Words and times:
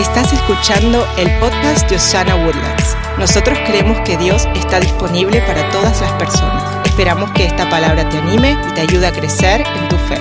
Estás 0.00 0.32
escuchando 0.32 1.06
el 1.18 1.28
podcast 1.40 1.86
de 1.90 1.96
Osana 1.96 2.34
Woodlands. 2.34 2.96
Nosotros 3.18 3.58
creemos 3.66 4.00
que 4.00 4.16
Dios 4.16 4.48
está 4.54 4.80
disponible 4.80 5.42
para 5.42 5.68
todas 5.68 6.00
las 6.00 6.12
personas. 6.12 6.86
Esperamos 6.86 7.30
que 7.32 7.44
esta 7.44 7.68
palabra 7.68 8.08
te 8.08 8.16
anime 8.16 8.56
y 8.66 8.72
te 8.72 8.80
ayude 8.80 9.06
a 9.06 9.12
crecer 9.12 9.60
en 9.60 9.88
tu 9.90 9.96
fe. 9.96 10.18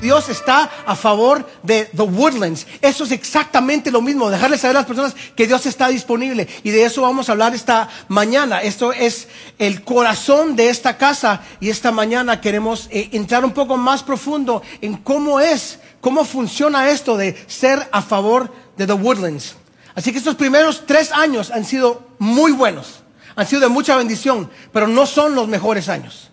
Dios 0.00 0.28
está 0.30 0.70
a 0.86 0.96
favor 0.96 1.46
de 1.62 1.90
The 1.94 2.02
Woodlands. 2.02 2.66
Eso 2.80 3.04
es 3.04 3.12
exactamente 3.12 3.90
lo 3.90 4.00
mismo, 4.00 4.30
dejarles 4.30 4.62
saber 4.62 4.76
a 4.76 4.80
las 4.80 4.86
personas 4.86 5.14
que 5.34 5.46
Dios 5.46 5.66
está 5.66 5.88
disponible. 5.88 6.48
Y 6.62 6.70
de 6.70 6.84
eso 6.84 7.02
vamos 7.02 7.28
a 7.28 7.32
hablar 7.32 7.54
esta 7.54 7.88
mañana. 8.08 8.62
Esto 8.62 8.92
es 8.92 9.28
el 9.58 9.82
corazón 9.82 10.56
de 10.56 10.70
esta 10.70 10.96
casa 10.96 11.42
y 11.60 11.68
esta 11.68 11.92
mañana 11.92 12.40
queremos 12.40 12.88
eh, 12.90 13.10
entrar 13.12 13.44
un 13.44 13.52
poco 13.52 13.76
más 13.76 14.02
profundo 14.02 14.62
en 14.80 14.96
cómo 14.96 15.40
es, 15.40 15.78
cómo 16.06 16.24
funciona 16.24 16.88
esto 16.88 17.16
de 17.16 17.36
ser 17.48 17.88
a 17.90 18.00
favor 18.00 18.48
de 18.76 18.86
The 18.86 18.92
Woodlands. 18.92 19.56
Así 19.96 20.12
que 20.12 20.18
estos 20.18 20.36
primeros 20.36 20.86
tres 20.86 21.10
años 21.10 21.50
han 21.50 21.64
sido 21.64 22.10
muy 22.20 22.52
buenos, 22.52 23.00
han 23.34 23.44
sido 23.44 23.62
de 23.62 23.68
mucha 23.70 23.96
bendición, 23.96 24.48
pero 24.72 24.86
no 24.86 25.04
son 25.04 25.34
los 25.34 25.48
mejores 25.48 25.88
años. 25.88 26.30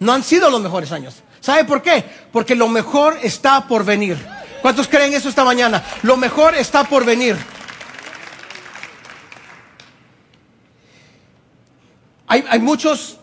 No 0.00 0.12
han 0.12 0.22
sido 0.22 0.50
los 0.50 0.60
mejores 0.60 0.92
años. 0.92 1.22
¿Sabe 1.40 1.64
por 1.64 1.80
qué? 1.80 2.04
Porque 2.30 2.54
lo 2.54 2.68
mejor 2.68 3.18
está 3.22 3.66
por 3.66 3.86
venir. 3.86 4.18
¿Cuántos 4.60 4.86
creen 4.86 5.14
eso 5.14 5.30
esta 5.30 5.44
mañana? 5.44 5.82
Lo 6.02 6.18
mejor 6.18 6.54
está 6.54 6.84
por 6.84 7.06
venir. 7.06 7.38
Hay, 12.26 12.44
hay 12.50 12.58
muchos, 12.58 13.16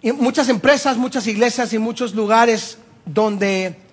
muchas 0.00 0.48
empresas, 0.48 0.96
muchas 0.96 1.26
iglesias 1.26 1.72
y 1.72 1.78
muchos 1.78 2.14
lugares 2.14 2.78
donde 3.04 3.87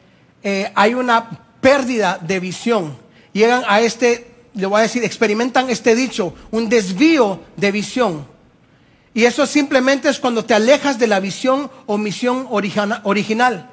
eh, 0.45 0.71
hay 0.75 0.93
una 0.93 1.27
pérdida 1.59 2.19
de 2.21 2.39
visión. 2.39 2.95
Llegan 3.33 3.63
a 3.67 3.81
este, 3.81 4.27
le 4.53 4.67
voy 4.67 4.77
a 4.77 4.83
decir, 4.83 5.03
experimentan 5.03 5.71
este 5.71 5.95
dicho, 5.95 6.35
un 6.51 6.69
desvío 6.69 7.41
de 7.57 7.71
visión. 7.71 8.27
Y 9.15 9.25
eso 9.25 9.47
simplemente 9.47 10.07
es 10.07 10.19
cuando 10.19 10.45
te 10.45 10.53
alejas 10.53 10.99
de 10.99 11.07
la 11.07 11.19
visión 11.19 11.71
o 11.87 11.97
misión 11.97 12.47
original. 12.49 13.71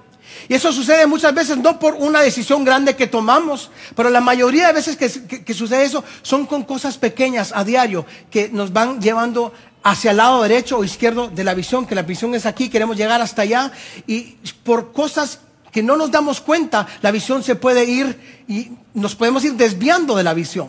Y 0.49 0.55
eso 0.55 0.73
sucede 0.73 1.07
muchas 1.07 1.35
veces 1.35 1.59
no 1.59 1.79
por 1.79 1.95
una 1.95 2.23
decisión 2.23 2.65
grande 2.65 2.97
que 2.97 3.07
tomamos, 3.07 3.71
pero 3.95 4.09
la 4.09 4.23
mayoría 4.23 4.69
de 4.69 4.73
veces 4.73 4.97
que, 4.97 5.53
sucede 5.53 5.85
eso 5.85 6.03
son 6.23 6.47
con 6.47 6.63
cosas 6.63 6.97
pequeñas 6.97 7.53
a 7.55 7.65
diario 7.65 8.07
que 8.31 8.49
nos 8.49 8.73
van 8.73 8.99
llevando 8.99 9.53
hacia 9.83 10.13
el 10.13 10.17
lado 10.17 10.43
derecho 10.43 10.79
o 10.79 10.85
izquierdo 10.85 11.29
de 11.29 11.45
la 11.45 11.53
visión, 11.53 11.87
que 11.87 11.95
la 11.95 12.03
visión 12.03 12.35
es 12.35 12.47
aquí, 12.47 12.71
queremos 12.71 12.97
llegar 12.97 13.21
hasta 13.21 13.43
allá, 13.43 13.73
y 14.07 14.39
por 14.65 14.93
cosas 14.93 15.41
que 15.73 15.83
no 15.83 15.97
nos 15.97 16.11
damos 16.11 16.41
cuenta, 16.41 16.87
la 17.01 17.11
visión 17.11 17.43
se 17.43 17.57
puede 17.57 17.85
ir 17.85 18.45
y 18.47 18.71
nos 18.95 19.17
podemos 19.17 19.43
ir 19.45 19.55
desviando 19.55 20.15
de 20.15 20.23
la 20.23 20.35
visión. 20.35 20.69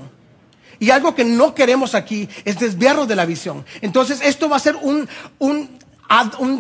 Y 0.80 0.90
algo 0.90 1.14
que 1.14 1.26
no 1.26 1.54
queremos 1.54 1.94
aquí 1.94 2.28
es 2.46 2.58
desviarnos 2.58 3.08
de 3.08 3.16
la 3.16 3.26
visión. 3.26 3.66
Entonces, 3.82 4.20
esto 4.24 4.50
va 4.50 4.56
a 4.56 4.60
ser 4.60 4.76
un, 4.78 5.08
un, 5.40 5.70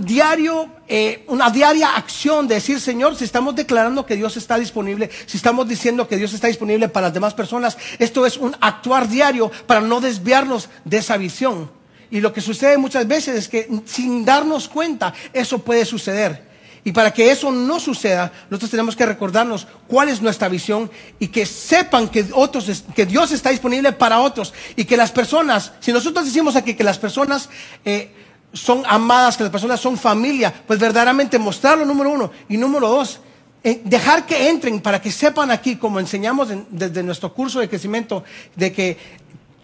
diario, 0.05 0.67
eh, 0.87 1.23
una 1.27 1.49
diaria 1.49 1.95
acción 1.95 2.47
de 2.47 2.55
decir, 2.55 2.79
Señor, 2.79 3.15
si 3.15 3.23
estamos 3.23 3.55
declarando 3.55 4.05
que 4.05 4.15
Dios 4.15 4.35
está 4.37 4.57
disponible, 4.57 5.09
si 5.25 5.37
estamos 5.37 5.67
diciendo 5.67 6.07
que 6.07 6.17
Dios 6.17 6.33
está 6.33 6.47
disponible 6.47 6.89
para 6.89 7.07
las 7.07 7.13
demás 7.13 7.33
personas, 7.33 7.77
esto 7.97 8.25
es 8.25 8.37
un 8.37 8.55
actuar 8.59 9.07
diario 9.07 9.51
para 9.67 9.81
no 9.81 10.01
desviarnos 10.01 10.69
de 10.83 10.97
esa 10.97 11.17
visión. 11.17 11.71
Y 12.11 12.21
lo 12.21 12.31
que 12.31 12.41
sucede 12.41 12.77
muchas 12.77 13.07
veces 13.07 13.35
es 13.35 13.47
que 13.47 13.69
sin 13.85 14.23
darnos 14.23 14.67
cuenta, 14.67 15.13
eso 15.33 15.59
puede 15.59 15.85
suceder. 15.85 16.52
Y 16.85 16.91
para 16.91 17.13
que 17.13 17.31
eso 17.31 17.51
no 17.51 17.79
suceda, 17.79 18.31
nosotros 18.49 18.71
tenemos 18.71 18.95
que 18.95 19.05
recordarnos 19.05 19.67
cuál 19.87 20.09
es 20.09 20.21
nuestra 20.21 20.49
visión 20.49 20.91
y 21.17 21.27
que 21.27 21.45
sepan 21.45 22.09
que 22.09 22.25
otros, 22.33 22.83
que 22.93 23.05
Dios 23.05 23.31
está 23.31 23.51
disponible 23.51 23.93
para 23.93 24.19
otros 24.19 24.53
y 24.75 24.83
que 24.83 24.97
las 24.97 25.11
personas, 25.11 25.71
si 25.79 25.93
nosotros 25.93 26.25
decimos 26.25 26.57
aquí 26.57 26.73
que 26.73 26.83
las 26.83 26.99
personas 26.99 27.49
eh, 27.85 28.11
son 28.51 28.83
amadas, 28.85 29.37
que 29.37 29.43
las 29.43 29.51
personas 29.51 29.79
son 29.79 29.97
familia, 29.97 30.53
pues 30.67 30.77
verdaderamente 30.77 31.39
mostrarlo 31.39 31.85
número 31.85 32.11
uno 32.11 32.31
y 32.49 32.57
número 32.57 32.89
dos, 32.89 33.21
eh, 33.63 33.81
dejar 33.85 34.25
que 34.25 34.49
entren 34.49 34.81
para 34.81 35.01
que 35.01 35.09
sepan 35.09 35.51
aquí, 35.51 35.77
como 35.77 36.01
enseñamos 36.01 36.49
desde 36.69 37.01
nuestro 37.01 37.33
curso 37.33 37.61
de 37.61 37.69
crecimiento, 37.69 38.25
de 38.57 38.73
que 38.73 38.97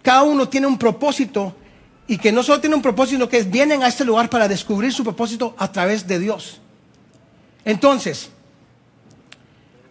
cada 0.00 0.22
uno 0.22 0.48
tiene 0.48 0.66
un 0.66 0.78
propósito 0.78 1.54
y 2.08 2.16
que 2.16 2.32
no 2.32 2.42
solo 2.42 2.60
tiene 2.60 2.76
un 2.76 2.82
propósito, 2.82 3.16
sino 3.16 3.28
que 3.28 3.42
vienen 3.42 3.82
a 3.82 3.88
este 3.88 4.06
lugar 4.06 4.30
para 4.30 4.48
descubrir 4.48 4.90
su 4.90 5.04
propósito 5.04 5.54
a 5.58 5.70
través 5.70 6.06
de 6.06 6.18
Dios. 6.18 6.62
Entonces, 7.64 8.30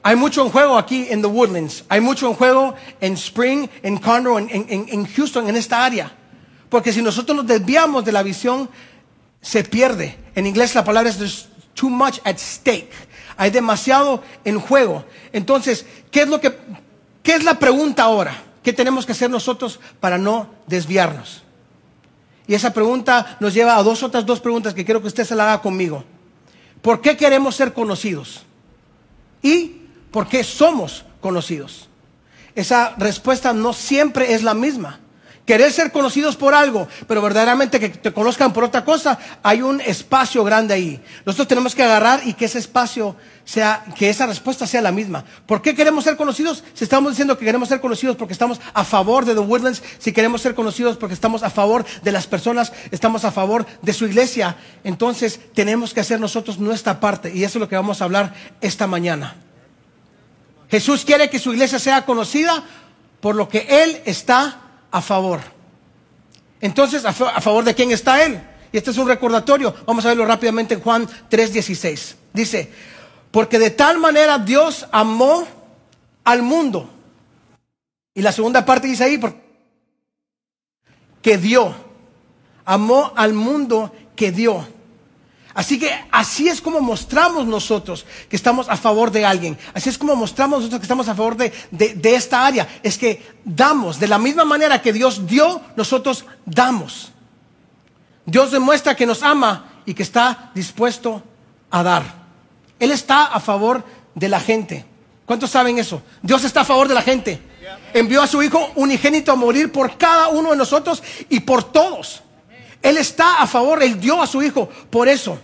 hay 0.01 0.15
mucho 0.15 0.43
en 0.43 0.49
juego 0.49 0.77
aquí 0.77 1.07
en 1.09 1.21
The 1.21 1.27
Woodlands, 1.27 1.83
hay 1.89 1.99
mucho 2.01 2.27
en 2.27 2.33
juego 2.33 2.73
en 3.01 3.13
Spring, 3.13 3.67
en 3.83 3.97
Conroe, 3.97 4.47
en, 4.49 5.05
Houston, 5.05 5.49
en 5.49 5.55
esta 5.55 5.83
área. 5.83 6.11
Porque 6.69 6.93
si 6.93 7.01
nosotros 7.01 7.35
nos 7.35 7.47
desviamos 7.47 8.05
de 8.05 8.11
la 8.11 8.23
visión, 8.23 8.69
se 9.41 9.63
pierde. 9.63 10.17
En 10.35 10.47
inglés 10.47 10.73
la 10.75 10.83
palabra 10.83 11.09
es 11.09 11.17
there's 11.17 11.49
too 11.73 11.89
much 11.89 12.19
at 12.23 12.37
stake. 12.37 12.91
Hay 13.35 13.49
demasiado 13.49 14.23
en 14.45 14.59
juego. 14.59 15.05
Entonces, 15.33 15.85
¿qué 16.11 16.21
es 16.21 16.27
lo 16.27 16.39
que, 16.39 16.57
qué 17.23 17.33
es 17.33 17.43
la 17.43 17.59
pregunta 17.59 18.03
ahora? 18.03 18.43
¿Qué 18.63 18.73
tenemos 18.73 19.05
que 19.05 19.13
hacer 19.13 19.29
nosotros 19.29 19.79
para 19.99 20.17
no 20.17 20.49
desviarnos? 20.67 21.43
Y 22.47 22.55
esa 22.55 22.73
pregunta 22.73 23.37
nos 23.39 23.53
lleva 23.53 23.77
a 23.77 23.83
dos 23.83 24.01
otras 24.01 24.25
dos 24.25 24.39
preguntas 24.39 24.73
que 24.73 24.85
quiero 24.85 25.01
que 25.01 25.07
usted 25.07 25.25
se 25.25 25.35
la 25.35 25.43
haga 25.43 25.61
conmigo. 25.61 26.03
¿Por 26.81 27.01
qué 27.01 27.17
queremos 27.17 27.55
ser 27.55 27.73
conocidos? 27.73 28.43
¿Y 29.41 29.81
por 30.11 30.27
qué 30.27 30.43
somos 30.43 31.05
conocidos? 31.21 31.89
Esa 32.55 32.95
respuesta 32.97 33.53
no 33.53 33.73
siempre 33.73 34.33
es 34.33 34.43
la 34.43 34.53
misma. 34.53 34.99
Querer 35.49 35.71
ser 35.71 35.91
conocidos 35.91 36.35
por 36.35 36.53
algo, 36.53 36.87
pero 37.07 37.23
verdaderamente 37.23 37.79
que 37.79 37.89
te 37.89 38.13
conozcan 38.13 38.53
por 38.53 38.63
otra 38.63 38.85
cosa, 38.85 39.17
hay 39.41 39.63
un 39.63 39.81
espacio 39.81 40.43
grande 40.43 40.75
ahí. 40.75 41.03
Nosotros 41.25 41.47
tenemos 41.47 41.73
que 41.73 41.81
agarrar 41.81 42.21
y 42.23 42.35
que 42.35 42.45
ese 42.45 42.59
espacio 42.59 43.15
sea, 43.45 43.83
que 43.97 44.11
esa 44.11 44.27
respuesta 44.27 44.67
sea 44.67 44.79
la 44.83 44.91
misma. 44.91 45.25
¿Por 45.47 45.63
qué 45.63 45.73
queremos 45.73 46.03
ser 46.03 46.17
conocidos? 46.17 46.63
Si 46.75 46.83
estamos 46.83 47.13
diciendo 47.13 47.35
que 47.35 47.45
queremos 47.45 47.67
ser 47.67 47.81
conocidos 47.81 48.15
porque 48.15 48.33
estamos 48.33 48.61
a 48.75 48.83
favor 48.85 49.25
de 49.25 49.33
The 49.33 49.39
Woodlands, 49.39 49.81
si 49.97 50.11
queremos 50.11 50.43
ser 50.43 50.53
conocidos 50.53 50.97
porque 50.97 51.15
estamos 51.15 51.41
a 51.41 51.49
favor 51.49 51.83
de 52.03 52.11
las 52.11 52.27
personas, 52.27 52.71
estamos 52.91 53.25
a 53.25 53.31
favor 53.31 53.65
de 53.81 53.93
su 53.93 54.05
iglesia, 54.05 54.55
entonces 54.83 55.39
tenemos 55.55 55.95
que 55.95 56.01
hacer 56.01 56.19
nosotros 56.19 56.59
nuestra 56.59 56.99
parte. 56.99 57.33
Y 57.33 57.43
eso 57.43 57.57
es 57.57 57.61
lo 57.61 57.67
que 57.67 57.75
vamos 57.75 58.01
a 58.01 58.05
hablar 58.05 58.35
esta 58.61 58.85
mañana. 58.85 59.35
Jesús 60.69 61.03
quiere 61.05 61.31
que 61.31 61.39
su 61.39 61.53
iglesia 61.53 61.79
sea 61.79 62.05
conocida 62.05 62.63
por 63.19 63.33
lo 63.33 63.49
que 63.49 63.65
Él 63.67 63.99
está 64.05 64.68
a 64.91 65.01
favor. 65.01 65.39
Entonces, 66.61 67.05
¿a, 67.05 67.13
favor 67.13 67.63
de 67.63 67.73
quién 67.73 67.91
está 67.91 68.23
Él? 68.23 68.41
Y 68.71 68.77
este 68.77 68.91
es 68.91 68.97
un 68.97 69.07
recordatorio. 69.07 69.75
Vamos 69.85 70.05
a 70.05 70.09
verlo 70.09 70.25
rápidamente 70.25 70.73
en 70.73 70.81
Juan 70.81 71.07
3:16. 71.29 72.15
Dice, 72.33 72.71
porque 73.31 73.59
de 73.59 73.71
tal 73.71 73.97
manera 73.99 74.37
Dios 74.37 74.87
amó 74.91 75.47
al 76.23 76.41
mundo. 76.41 76.89
Y 78.13 78.21
la 78.21 78.31
segunda 78.31 78.65
parte 78.65 78.87
dice 78.87 79.03
ahí, 79.03 79.19
que 81.21 81.37
dio. 81.37 81.73
Amó 82.65 83.13
al 83.15 83.33
mundo 83.33 83.93
que 84.15 84.31
dio. 84.31 84.67
Así 85.53 85.79
que 85.79 85.91
así 86.11 86.47
es 86.47 86.61
como 86.61 86.79
mostramos 86.79 87.45
nosotros 87.47 88.05
que 88.29 88.35
estamos 88.35 88.69
a 88.69 88.77
favor 88.77 89.11
de 89.11 89.25
alguien. 89.25 89.57
Así 89.73 89.89
es 89.89 89.97
como 89.97 90.15
mostramos 90.15 90.59
nosotros 90.59 90.79
que 90.79 90.85
estamos 90.85 91.07
a 91.07 91.15
favor 91.15 91.35
de, 91.35 91.51
de, 91.71 92.15
esta 92.15 92.45
área. 92.45 92.67
Es 92.83 92.97
que 92.97 93.25
damos, 93.43 93.99
de 93.99 94.07
la 94.07 94.19
misma 94.19 94.45
manera 94.45 94.81
que 94.81 94.93
Dios 94.93 95.25
dio, 95.25 95.61
nosotros 95.75 96.25
damos. 96.45 97.11
Dios 98.25 98.51
demuestra 98.51 98.95
que 98.95 99.07
nos 99.07 99.23
ama 99.23 99.81
y 99.85 99.95
que 99.95 100.03
está 100.03 100.51
dispuesto 100.53 101.23
a 101.71 101.81
dar. 101.81 102.03
Él 102.79 102.91
está 102.91 103.25
a 103.25 103.39
favor 103.39 103.83
de 104.13 104.29
la 104.29 104.39
gente. 104.39 104.85
¿Cuántos 105.25 105.49
saben 105.49 105.79
eso? 105.79 106.03
Dios 106.21 106.43
está 106.43 106.61
a 106.61 106.65
favor 106.65 106.87
de 106.87 106.93
la 106.93 107.01
gente. 107.01 107.41
Envió 107.93 108.21
a 108.21 108.27
su 108.27 108.41
Hijo 108.43 108.71
unigénito 108.75 109.31
a 109.31 109.35
morir 109.35 109.71
por 109.71 109.97
cada 109.97 110.27
uno 110.27 110.51
de 110.51 110.57
nosotros 110.57 111.01
y 111.27 111.39
por 111.39 111.63
todos. 111.63 112.21
Él 112.81 112.97
está 112.97 113.41
a 113.41 113.47
favor, 113.47 113.83
Él 113.83 113.99
dio 113.99 114.21
a 114.21 114.27
su 114.27 114.41
Hijo 114.41 114.69
por 114.89 115.07
eso. 115.07 115.39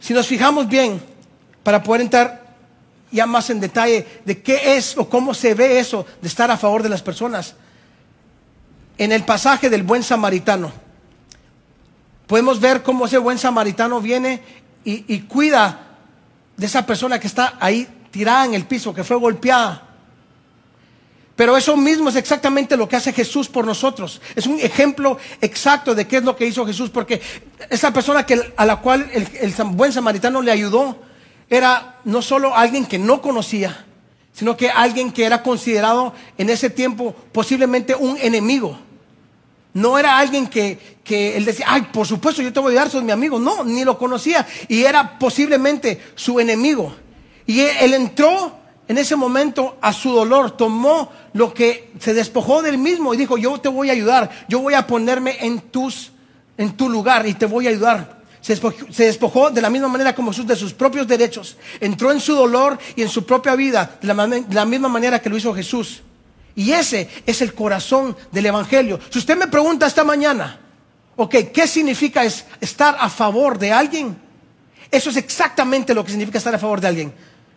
Si 0.00 0.14
nos 0.14 0.26
fijamos 0.26 0.68
bien, 0.68 1.02
para 1.62 1.82
poder 1.82 2.02
entrar 2.02 2.46
ya 3.10 3.26
más 3.26 3.50
en 3.50 3.60
detalle 3.60 4.06
de 4.24 4.40
qué 4.42 4.76
es 4.76 4.96
o 4.96 5.08
cómo 5.08 5.34
se 5.34 5.54
ve 5.54 5.78
eso 5.78 6.06
de 6.20 6.28
estar 6.28 6.50
a 6.50 6.56
favor 6.56 6.82
de 6.82 6.88
las 6.88 7.02
personas, 7.02 7.54
en 8.98 9.12
el 9.12 9.24
pasaje 9.24 9.68
del 9.68 9.82
buen 9.82 10.02
samaritano, 10.02 10.72
podemos 12.26 12.60
ver 12.60 12.82
cómo 12.82 13.06
ese 13.06 13.18
buen 13.18 13.38
samaritano 13.38 14.00
viene 14.00 14.42
y, 14.84 15.12
y 15.12 15.22
cuida 15.22 15.86
de 16.56 16.66
esa 16.66 16.86
persona 16.86 17.18
que 17.18 17.26
está 17.26 17.54
ahí 17.60 17.88
tirada 18.10 18.44
en 18.44 18.54
el 18.54 18.64
piso, 18.64 18.94
que 18.94 19.04
fue 19.04 19.16
golpeada. 19.16 19.85
Pero 21.36 21.56
eso 21.56 21.76
mismo 21.76 22.08
es 22.08 22.16
exactamente 22.16 22.76
lo 22.76 22.88
que 22.88 22.96
hace 22.96 23.12
Jesús 23.12 23.48
por 23.48 23.66
nosotros. 23.66 24.22
Es 24.34 24.46
un 24.46 24.58
ejemplo 24.58 25.18
exacto 25.42 25.94
de 25.94 26.06
qué 26.06 26.16
es 26.16 26.24
lo 26.24 26.34
que 26.34 26.46
hizo 26.46 26.66
Jesús, 26.66 26.88
porque 26.88 27.20
esa 27.68 27.92
persona 27.92 28.24
que, 28.24 28.52
a 28.56 28.64
la 28.64 28.76
cual 28.76 29.08
el, 29.12 29.54
buen 29.72 29.92
samaritano 29.92 30.40
le 30.40 30.50
ayudó 30.50 30.96
era 31.50 32.00
no 32.04 32.22
solo 32.22 32.56
alguien 32.56 32.86
que 32.86 32.98
no 32.98 33.20
conocía, 33.20 33.84
sino 34.32 34.56
que 34.56 34.70
alguien 34.70 35.12
que 35.12 35.24
era 35.24 35.42
considerado 35.42 36.14
en 36.38 36.48
ese 36.48 36.70
tiempo 36.70 37.14
posiblemente 37.32 37.94
un 37.94 38.16
enemigo. 38.16 38.78
No 39.74 39.98
era 39.98 40.18
alguien 40.18 40.46
que, 40.46 40.96
que 41.04 41.36
él 41.36 41.44
decía, 41.44 41.66
ay, 41.68 41.88
por 41.92 42.06
supuesto, 42.06 42.40
yo 42.40 42.50
te 42.50 42.60
voy 42.60 42.70
a 42.70 42.80
ayudar, 42.80 42.90
sos 42.90 43.02
mi 43.02 43.12
amigo. 43.12 43.38
No, 43.38 43.62
ni 43.62 43.84
lo 43.84 43.98
conocía. 43.98 44.46
Y 44.68 44.84
era 44.84 45.18
posiblemente 45.18 46.00
su 46.14 46.40
enemigo. 46.40 46.96
Y 47.46 47.60
él, 47.60 47.92
entró 47.92 48.58
en 48.88 48.98
ese 48.98 49.16
momento 49.16 49.76
a 49.80 49.92
su 49.92 50.12
dolor, 50.12 50.56
tomó 50.56 51.10
lo 51.32 51.52
que 51.52 51.92
se 51.98 52.14
despojó 52.14 52.62
del 52.62 52.78
mismo 52.78 53.12
y 53.12 53.16
dijo, 53.16 53.36
yo 53.36 53.58
te 53.58 53.68
voy 53.68 53.90
a 53.90 53.92
ayudar, 53.92 54.30
yo 54.48 54.60
voy 54.60 54.74
a 54.74 54.86
ponerme 54.86 55.36
en, 55.40 55.60
tus, 55.60 56.12
en 56.56 56.76
tu 56.76 56.88
lugar 56.88 57.26
y 57.26 57.34
te 57.34 57.46
voy 57.46 57.66
a 57.66 57.70
ayudar. 57.70 58.16
Se 58.40 59.04
despojó, 59.04 59.50
de 59.50 59.60
la 59.60 59.70
misma 59.70 59.88
manera 59.88 60.14
como 60.14 60.30
Jesús 60.30 60.46
de 60.46 60.54
sus 60.54 60.72
propios 60.72 61.08
derechos. 61.08 61.56
Entró 61.80 62.12
en 62.12 62.20
su 62.20 62.32
dolor 62.32 62.78
y 62.94 63.02
en 63.02 63.08
su 63.08 63.26
propia 63.26 63.56
vida 63.56 63.98
de 64.00 64.06
la, 64.06 64.64
misma 64.64 64.88
manera 64.88 65.20
que 65.20 65.28
lo 65.28 65.36
hizo 65.36 65.52
Jesús. 65.52 66.02
Y 66.54 66.70
ese 66.70 67.10
es 67.26 67.42
el 67.42 67.54
corazón 67.54 68.16
del 68.30 68.46
Evangelio. 68.46 69.00
Si 69.10 69.18
usted 69.18 69.36
me 69.36 69.48
pregunta 69.48 69.88
esta 69.88 70.04
mañana, 70.04 70.60
ok, 71.16 71.34
¿qué 71.52 71.66
significa 71.66 72.24
es 72.24 72.44
estar 72.60 72.96
a 73.00 73.10
favor 73.10 73.58
de 73.58 73.72
alguien? 73.72 74.16
Eso 74.92 75.10
es 75.10 75.16
exactamente 75.16 75.92
lo 75.92 76.04
que 76.04 76.12
significa 76.12 76.38
estar 76.38 76.54
a 76.54 76.58
favor 76.60 76.80
de 76.80 76.86
alguien. 76.86 77.12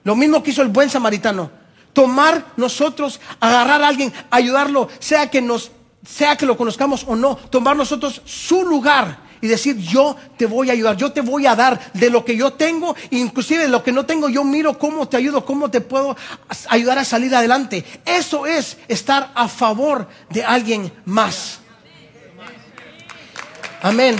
Lo 0.09 0.15
mismo 0.15 0.41
que 0.41 0.49
hizo 0.49 0.63
el 0.63 0.69
buen 0.69 0.89
samaritano. 0.89 1.51
Tomar 1.93 2.43
nosotros, 2.57 3.21
agarrar 3.39 3.83
a 3.83 3.87
alguien, 3.89 4.11
ayudarlo, 4.31 4.89
sea 4.97 5.29
que 5.29 5.39
nos, 5.39 5.69
sea 6.03 6.35
que 6.35 6.47
lo 6.47 6.57
conozcamos 6.57 7.05
o 7.07 7.15
no, 7.15 7.35
tomar 7.35 7.75
nosotros 7.75 8.19
su 8.25 8.65
lugar 8.65 9.19
y 9.39 9.45
decir, 9.45 9.77
yo 9.77 10.15
te 10.35 10.47
voy 10.47 10.71
a 10.71 10.73
ayudar, 10.73 10.97
yo 10.97 11.11
te 11.11 11.21
voy 11.21 11.45
a 11.45 11.55
dar 11.55 11.91
de 11.93 12.09
lo 12.09 12.25
que 12.25 12.35
yo 12.35 12.53
tengo, 12.53 12.95
inclusive 13.11 13.61
de 13.61 13.69
lo 13.69 13.83
que 13.83 13.91
no 13.91 14.07
tengo, 14.07 14.29
yo 14.29 14.43
miro 14.43 14.79
cómo 14.79 15.07
te 15.07 15.17
ayudo, 15.17 15.45
cómo 15.45 15.69
te 15.69 15.79
puedo 15.79 16.17
ayudar 16.69 16.97
a 16.97 17.05
salir 17.05 17.35
adelante. 17.35 17.85
Eso 18.03 18.47
es 18.47 18.79
estar 18.87 19.31
a 19.35 19.47
favor 19.47 20.07
de 20.31 20.43
alguien 20.43 20.91
más. 21.05 21.59
Amén. 23.83 24.15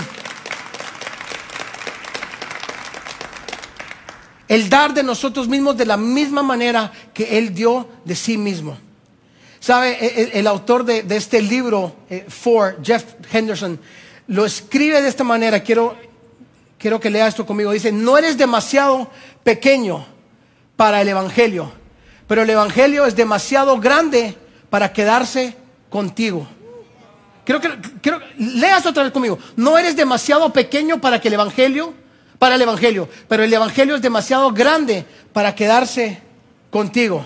El 4.50 4.68
dar 4.68 4.92
de 4.92 5.04
nosotros 5.04 5.46
mismos 5.46 5.76
de 5.76 5.86
la 5.86 5.96
misma 5.96 6.42
manera 6.42 6.90
que 7.14 7.38
Él 7.38 7.54
dio 7.54 7.86
de 8.04 8.16
sí 8.16 8.36
mismo. 8.36 8.76
¿Sabe? 9.60 10.32
El, 10.36 10.44
autor 10.48 10.84
de, 10.84 11.04
este 11.14 11.40
libro, 11.40 11.94
eh, 12.10 12.26
Jeff 12.82 13.04
Henderson, 13.32 13.78
lo 14.26 14.44
escribe 14.44 15.02
de 15.02 15.08
esta 15.08 15.22
manera, 15.22 15.60
quiero, 15.60 15.94
quiero 16.78 16.98
que 16.98 17.10
lea 17.10 17.28
esto 17.28 17.46
conmigo. 17.46 17.70
Dice, 17.70 17.92
no 17.92 18.18
eres 18.18 18.36
demasiado 18.36 19.08
pequeño 19.44 20.04
para 20.74 21.00
el 21.00 21.08
Evangelio, 21.08 21.70
pero 22.26 22.42
el 22.42 22.50
Evangelio 22.50 23.06
es 23.06 23.14
demasiado 23.14 23.78
grande 23.78 24.34
para 24.68 24.92
quedarse 24.92 25.54
contigo. 25.90 26.48
Quiero 27.44 27.60
que, 27.60 28.20
leas 28.36 28.84
otra 28.84 29.04
vez 29.04 29.12
conmigo. 29.12 29.38
No 29.54 29.78
eres 29.78 29.94
demasiado 29.94 30.52
pequeño 30.52 31.00
para 31.00 31.20
que 31.20 31.28
el 31.28 31.34
Evangelio, 31.34 31.94
para 32.40 32.54
el 32.54 32.62
Evangelio, 32.62 33.06
pero 33.28 33.44
el 33.44 33.52
Evangelio 33.52 33.96
es 33.96 34.00
demasiado 34.00 34.50
grande 34.50 35.04
para 35.30 35.54
quedarse 35.54 36.22
contigo. 36.70 37.22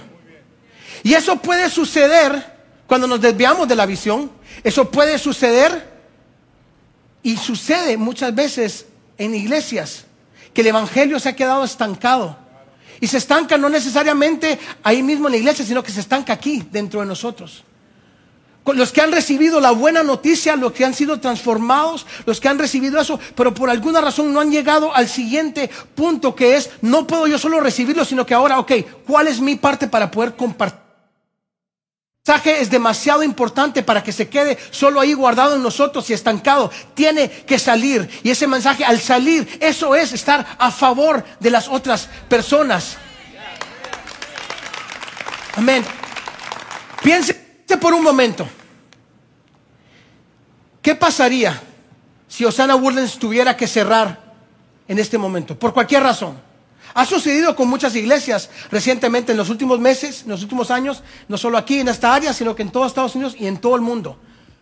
Y 1.05 1.15
eso 1.15 1.37
puede 1.37 1.71
suceder 1.71 2.53
cuando 2.89 3.07
nos 3.07 3.21
desviamos 3.21 3.69
de 3.69 3.77
la 3.77 3.87
visión. 3.87 4.29
Eso 4.65 4.91
puede 4.91 5.17
suceder 5.21 5.89
y 7.23 7.37
sucede 7.37 7.97
muchas 7.97 8.35
veces 8.35 8.87
en 9.17 9.37
iglesias 9.37 10.05
que 10.53 10.63
el 10.63 10.67
Evangelio 10.67 11.21
se 11.21 11.29
ha 11.29 11.37
quedado 11.37 11.63
estancado. 11.63 12.37
Y 13.01 13.07
se 13.07 13.19
estanca 13.19 13.57
no 13.57 13.69
necesariamente 13.69 14.59
ahí 14.83 15.01
mismo 15.05 15.29
en 15.29 15.33
la 15.33 15.39
iglesia, 15.39 15.65
sino 15.65 15.85
que 15.85 15.93
se 15.93 16.01
estanca 16.01 16.33
aquí, 16.33 16.67
dentro 16.73 16.99
de 16.99 17.07
nosotros. 17.07 17.63
Los 18.73 18.93
que 18.93 19.03
han 19.03 19.13
recibido 19.13 19.61
la 19.61 19.73
buena 19.73 20.03
noticia, 20.03 20.57
los 20.57 20.73
que 20.73 20.85
han 20.85 20.95
sido 20.95 21.21
transformados, 21.21 22.07
los 22.25 22.41
que 22.41 22.49
han 22.49 22.59
recibido 22.59 22.99
eso, 23.01 23.21
pero 23.35 23.53
por 23.53 23.69
alguna 23.69 24.01
razón 24.01 24.33
no 24.33 24.41
han 24.41 24.51
llegado 24.51 24.95
al 24.95 25.09
siguiente 25.09 25.71
punto 25.95 26.35
que 26.35 26.57
es, 26.57 26.71
no 26.81 27.07
puedo 27.07 27.27
yo 27.27 27.39
solo 27.39 27.61
recibirlo, 27.61 28.05
sino 28.05 28.25
que 28.25 28.35
ahora, 28.35 28.59
ok, 28.59 28.73
¿cuál 29.07 29.29
es 29.29 29.41
mi 29.41 29.57
parte 29.57 29.87
para 29.87 30.11
poder 30.11 30.35
compartir? 30.35 30.85
mensaje 32.27 32.63
es 32.63 32.71
demasiado 32.71 33.23
importante 33.23 33.83
para 33.83 34.03
que 34.03 34.11
se 34.11 34.31
quede 34.31 34.57
solo 34.71 34.99
ahí 34.99 35.13
guardado 35.13 35.57
en 35.57 35.63
nosotros 35.63 36.09
y 36.09 36.15
estancado. 36.15 36.71
Tiene 36.95 37.29
que 37.29 37.59
salir. 37.59 38.09
Y 38.23 38.31
ese 38.31 38.47
mensaje 38.47 38.83
al 38.83 38.99
salir, 38.99 39.59
eso 39.61 39.95
es 39.95 40.15
estar 40.15 40.57
a 40.59 40.71
favor 40.71 41.23
de 41.39 41.51
las 41.51 41.69
otras 41.69 42.09
personas. 42.27 42.97
Amén. 45.55 45.85
Piense 47.03 47.44
por 47.77 47.95
un 47.95 48.03
momento. 48.03 48.47
¿Qué 50.83 50.95
pasaría 50.95 51.61
si 52.29 52.45
Osana 52.45 52.77
Woodlands 52.77 53.19
tuviera 53.19 53.57
que 53.57 53.67
cerrar 53.67 54.35
en 54.87 54.99
este 54.99 55.17
momento? 55.17 55.59
Por 55.59 55.73
cualquier 55.73 56.03
razón. 56.03 56.39
Ha 56.93 57.05
sucedido 57.07 57.57
con 57.57 57.69
muchas 57.69 57.97
iglesias 57.97 58.51
recientemente 58.71 59.33
en 59.33 59.39
los 59.39 59.49
últimos 59.49 59.81
meses, 59.81 60.23
en 60.23 60.29
los 60.29 60.43
últimos 60.43 60.71
años, 60.71 61.03
no 61.27 61.37
solo 61.37 61.59
aquí 61.59 61.81
en 61.81 61.89
esta 61.89 62.15
área, 62.15 62.33
sino 62.33 62.55
que 62.55 62.63
en 62.63 62.71
todo 62.71 62.87
Estados 62.87 63.15
Unidos 63.15 63.35
y 63.39 63.47
en 63.47 63.57
todo 63.57 63.75
el 63.75 63.83
mundo. 63.83 64.19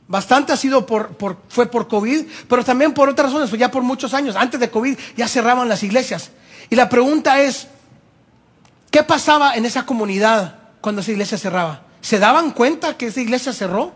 Bastante 0.09 0.53
ha 0.53 0.57
sido 0.57 0.87
por, 0.87 1.17
fue 1.49 1.67
por 1.67 1.89
COVID, 1.89 2.25
pero 2.49 2.65
también 2.65 2.95
por 2.95 3.09
otras 3.09 3.33
razones, 3.33 3.51
ya 3.59 3.71
por 3.71 3.83
muchos 3.83 4.15
años. 4.15 4.37
Antes 4.37 4.61
de 4.61 4.71
COVID 4.71 4.97
ya 5.17 5.29
cerraban 5.29 5.69
las 5.69 5.83
iglesias. 5.83 6.31
Y 6.71 6.77
la 6.77 6.89
pregunta 6.89 7.41
es, 7.43 7.69
¿qué 8.91 9.03
pasaba 9.03 9.55
en 9.55 9.67
esa 9.67 9.85
comunidad 9.85 10.59
cuando 10.81 11.01
esa 11.01 11.11
iglesia 11.11 11.37
cerraba? 11.37 11.83
¿Se 12.03 12.19
daban 12.19 12.51
cuenta 12.51 12.99
que 12.99 13.07
esa 13.07 13.21
iglesia 13.21 13.53
cerró? 13.53 13.93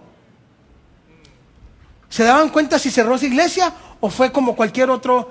¿Se 2.08 2.22
daban 2.22 2.48
cuenta 2.48 2.78
si 2.78 2.90
cerró 2.90 3.16
esa 3.16 3.26
iglesia 3.26 3.74
o 4.00 4.08
fue 4.08 4.30
como 4.30 4.54
cualquier 4.54 4.90
otro 4.90 5.30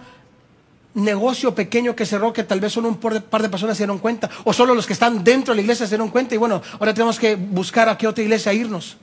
negocio 0.93 1.55
pequeño 1.55 1.95
que 1.95 2.05
cerró 2.05 2.33
que 2.33 2.43
tal 2.43 2.59
vez 2.59 2.73
solo 2.73 2.89
un 2.89 2.97
par 2.97 3.41
de 3.41 3.49
personas 3.49 3.77
se 3.77 3.83
dieron 3.83 3.99
cuenta 3.99 4.29
o 4.43 4.53
solo 4.53 4.75
los 4.75 4.85
que 4.85 4.93
están 4.93 5.23
dentro 5.23 5.53
de 5.53 5.55
la 5.57 5.61
iglesia 5.61 5.85
se 5.85 5.91
dieron 5.91 6.09
cuenta 6.09 6.35
y 6.35 6.37
bueno, 6.37 6.61
ahora 6.73 6.93
tenemos 6.93 7.17
que 7.17 7.35
buscar 7.35 7.87
a 7.87 7.97
qué 7.97 8.07
otra 8.07 8.23
iglesia 8.23 8.53
irnos. 8.53 8.97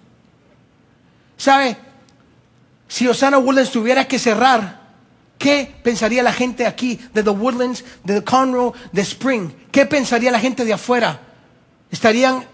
¿Sabe? 1.39 1.77
Si 2.89 3.09
Osana 3.09 3.39
Woodlands 3.39 3.71
tuviera 3.71 4.07
que 4.07 4.19
cerrar, 4.19 4.83
¿qué 5.39 5.75
pensaría 5.83 6.23
la 6.23 6.33
gente 6.33 6.67
aquí 6.67 7.01
de 7.15 7.23
The 7.23 7.31
Woodlands, 7.31 7.85
de 8.05 8.23
Conroe, 8.23 8.73
de 8.93 9.01
Spring? 9.01 9.51
¿Qué 9.71 9.87
pensaría 9.87 10.31
la 10.31 10.41
gente 10.41 10.67
de 10.67 10.75
afuera? 10.75 11.21
¿Estarían 11.91 12.52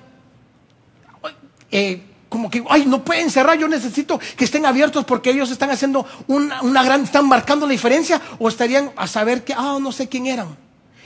eh, 1.70 2.02
como 2.28 2.50
que, 2.50 2.62
ay, 2.68 2.84
no 2.86 3.04
pueden 3.04 3.30
cerrar, 3.30 3.58
yo 3.58 3.68
necesito 3.68 4.18
que 4.36 4.44
estén 4.44 4.66
abiertos 4.66 5.04
porque 5.04 5.30
ellos 5.30 5.50
están 5.50 5.70
haciendo 5.70 6.06
una, 6.26 6.60
una 6.62 6.82
gran, 6.82 7.04
están 7.04 7.26
marcando 7.26 7.66
la 7.66 7.72
diferencia, 7.72 8.20
o 8.38 8.48
estarían 8.48 8.92
a 8.96 9.06
saber 9.06 9.44
que, 9.44 9.54
ah, 9.54 9.78
no 9.80 9.92
sé 9.92 10.08
quién 10.08 10.26
eran. 10.26 10.56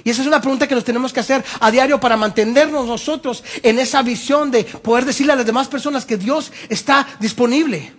Y 0.05 0.11
esa 0.11 0.23
es 0.23 0.27
una 0.27 0.41
pregunta 0.41 0.67
que 0.67 0.75
nos 0.75 0.85
tenemos 0.85 1.13
que 1.13 1.21
hacer 1.21 1.45
a 1.61 1.71
diario 1.71 2.01
para 2.01 2.17
mantenernos 2.17 2.87
nosotros 2.87 3.45
en 3.63 3.79
esa 3.79 4.03
visión 4.03 4.51
de 4.51 4.65
poder 4.65 5.05
decirle 5.05 5.33
a 5.33 5.37
las 5.37 5.47
demás 5.47 5.69
personas 5.69 6.05
que 6.05 6.17
Dios 6.17 6.51
está 6.69 7.07
disponible. 7.21 7.93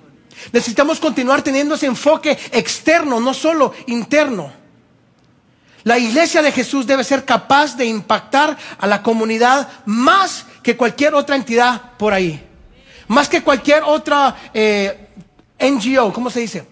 Necesitamos 0.51 0.99
continuar 0.99 1.41
teniendo 1.41 1.75
ese 1.75 1.85
enfoque 1.85 2.37
externo, 2.51 3.21
no 3.21 3.33
solo 3.33 3.73
interno. 3.87 4.51
La 5.83 5.97
iglesia 5.97 6.41
de 6.41 6.51
Jesús 6.51 6.87
debe 6.87 7.03
ser 7.03 7.23
capaz 7.23 7.77
de 7.77 7.85
impactar 7.85 8.57
a 8.77 8.87
la 8.87 9.01
comunidad 9.01 9.69
más 9.85 10.45
que 10.61 10.75
cualquier 10.75 11.13
otra 11.13 11.35
entidad 11.35 11.91
por 11.97 12.13
ahí. 12.13 12.41
Más 13.13 13.29
que 13.29 13.43
cualquier 13.43 13.83
otra 13.83 14.35
eh, 14.55 15.09
NGO, 15.59 16.11
¿cómo 16.11 16.31
se 16.31 16.39
dice? 16.39 16.65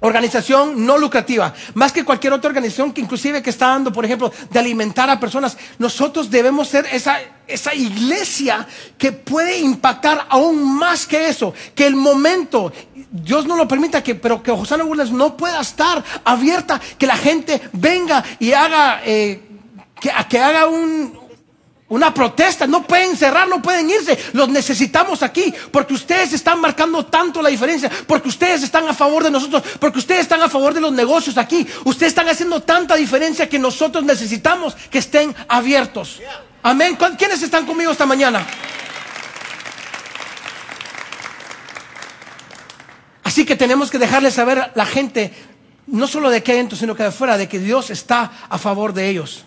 Organización 0.00 0.84
no 0.84 0.98
lucrativa, 0.98 1.54
más 1.72 1.92
que 1.92 2.04
cualquier 2.04 2.34
otra 2.34 2.48
organización 2.48 2.92
que 2.92 3.00
inclusive 3.00 3.42
que 3.42 3.48
está 3.48 3.68
dando, 3.68 3.90
por 3.90 4.04
ejemplo, 4.04 4.30
de 4.50 4.58
alimentar 4.58 5.08
a 5.08 5.18
personas, 5.18 5.56
nosotros 5.78 6.30
debemos 6.30 6.68
ser 6.68 6.86
esa, 6.92 7.20
esa 7.46 7.74
iglesia 7.74 8.66
que 8.98 9.12
puede 9.12 9.58
impactar 9.58 10.26
aún 10.28 10.76
más 10.76 11.06
que 11.06 11.26
eso, 11.26 11.54
que 11.74 11.86
el 11.86 11.96
momento, 11.96 12.70
Dios 13.10 13.46
no 13.46 13.56
lo 13.56 13.66
permita, 13.66 14.02
que, 14.02 14.14
pero 14.14 14.42
que 14.42 14.52
José 14.52 14.76
Burles 14.82 15.10
no 15.10 15.38
pueda 15.38 15.62
estar 15.62 16.04
abierta, 16.22 16.78
que 16.98 17.06
la 17.06 17.16
gente 17.16 17.62
venga 17.72 18.22
y 18.38 18.52
haga, 18.52 19.00
eh, 19.06 19.40
que, 20.28 20.38
haga 20.38 20.66
un, 20.66 21.25
una 21.88 22.12
protesta, 22.12 22.66
no 22.66 22.82
pueden 22.82 23.16
cerrar, 23.16 23.48
no 23.48 23.62
pueden 23.62 23.88
irse, 23.88 24.18
los 24.32 24.48
necesitamos 24.48 25.22
aquí, 25.22 25.54
porque 25.70 25.94
ustedes 25.94 26.32
están 26.32 26.60
marcando 26.60 27.06
tanto 27.06 27.40
la 27.40 27.48
diferencia, 27.48 27.90
porque 28.06 28.28
ustedes 28.28 28.64
están 28.64 28.88
a 28.88 28.94
favor 28.94 29.22
de 29.22 29.30
nosotros, 29.30 29.62
porque 29.78 29.98
ustedes 29.98 30.22
están 30.22 30.42
a 30.42 30.48
favor 30.48 30.74
de 30.74 30.80
los 30.80 30.92
negocios 30.92 31.38
aquí, 31.38 31.66
ustedes 31.84 32.10
están 32.10 32.28
haciendo 32.28 32.60
tanta 32.62 32.96
diferencia 32.96 33.48
que 33.48 33.58
nosotros 33.58 34.02
necesitamos 34.04 34.74
que 34.90 34.98
estén 34.98 35.34
abiertos. 35.48 36.20
Amén. 36.62 36.98
¿Quiénes 37.16 37.42
están 37.42 37.64
conmigo 37.64 37.92
esta 37.92 38.06
mañana? 38.06 38.44
Así 43.22 43.44
que 43.44 43.54
tenemos 43.54 43.90
que 43.90 43.98
dejarles 43.98 44.34
saber 44.34 44.58
a 44.58 44.72
la 44.74 44.86
gente, 44.86 45.32
no 45.86 46.08
solo 46.08 46.30
de 46.30 46.38
aquí 46.38 46.50
adentro, 46.50 46.76
sino 46.76 46.96
que 46.96 47.04
de 47.04 47.10
afuera, 47.10 47.36
de 47.36 47.48
que 47.48 47.60
Dios 47.60 47.90
está 47.90 48.32
a 48.48 48.58
favor 48.58 48.92
de 48.92 49.08
ellos. 49.08 49.44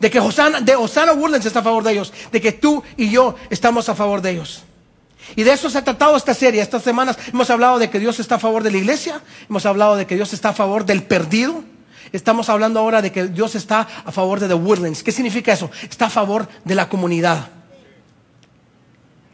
De 0.00 0.10
que 0.10 0.20
Osana, 0.20 0.60
de 0.60 0.76
Osana 0.76 1.12
Woodlands 1.12 1.46
está 1.46 1.60
a 1.60 1.62
favor 1.62 1.82
de 1.82 1.92
ellos. 1.92 2.12
De 2.30 2.40
que 2.40 2.52
tú 2.52 2.82
y 2.96 3.10
yo 3.10 3.34
estamos 3.50 3.88
a 3.88 3.94
favor 3.94 4.22
de 4.22 4.30
ellos. 4.30 4.62
Y 5.36 5.42
de 5.42 5.52
eso 5.52 5.68
se 5.68 5.78
ha 5.78 5.84
tratado 5.84 6.16
esta 6.16 6.34
serie. 6.34 6.62
Estas 6.62 6.82
semanas 6.82 7.18
hemos 7.32 7.50
hablado 7.50 7.78
de 7.78 7.90
que 7.90 7.98
Dios 7.98 8.20
está 8.20 8.36
a 8.36 8.38
favor 8.38 8.62
de 8.62 8.70
la 8.70 8.78
iglesia. 8.78 9.20
Hemos 9.48 9.66
hablado 9.66 9.96
de 9.96 10.06
que 10.06 10.14
Dios 10.14 10.32
está 10.32 10.50
a 10.50 10.54
favor 10.54 10.84
del 10.84 11.02
perdido. 11.02 11.64
Estamos 12.12 12.48
hablando 12.48 12.80
ahora 12.80 13.02
de 13.02 13.12
que 13.12 13.26
Dios 13.26 13.54
está 13.54 13.86
a 14.04 14.12
favor 14.12 14.40
de 14.40 14.48
The 14.48 14.54
Woodlands. 14.54 15.02
¿Qué 15.02 15.12
significa 15.12 15.52
eso? 15.52 15.70
Está 15.82 16.06
a 16.06 16.10
favor 16.10 16.48
de 16.64 16.74
la 16.74 16.88
comunidad. 16.88 17.48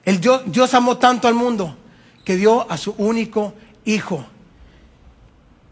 El 0.04 0.20
Dios, 0.20 0.42
Dios 0.46 0.74
amó 0.74 0.98
tanto 0.98 1.28
al 1.28 1.34
mundo 1.34 1.76
que 2.24 2.36
dio 2.36 2.70
a 2.70 2.76
su 2.76 2.94
único 2.98 3.54
hijo. 3.84 4.26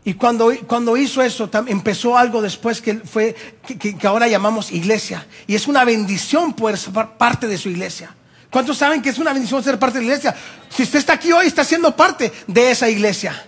Y 0.05 0.15
cuando, 0.15 0.53
cuando 0.67 0.97
hizo 0.97 1.23
eso, 1.23 1.49
empezó 1.67 2.19
algo 2.19 2.43
después 2.43 2.83
que 2.83 2.95
fue 2.95 3.37
que, 3.65 3.97
ahora 4.07 4.27
llamamos 4.27 4.73
iglesia. 4.73 5.27
Y 5.47 5.55
es 5.55 5.69
una 5.69 5.85
bendición 5.85 6.55
poder 6.55 6.77
ser 6.77 6.93
parte 7.17 7.47
de 7.47 7.57
su 7.57 7.69
iglesia. 7.69 8.15
¿Cuántos 8.51 8.79
saben 8.79 9.01
que 9.01 9.11
es 9.11 9.19
una 9.19 9.33
bendición 9.33 9.63
ser 9.63 9.79
parte 9.79 9.99
de 9.99 10.05
la 10.05 10.13
iglesia? 10.13 10.37
Si 10.69 10.83
usted 10.83 10.99
está 10.99 11.15
aquí 11.15 11.31
hoy, 11.33 11.47
está 11.47 11.63
siendo 11.65 11.95
parte 11.95 12.33
de 12.49 12.71
esa 12.71 12.89
iglesia. 12.91 13.47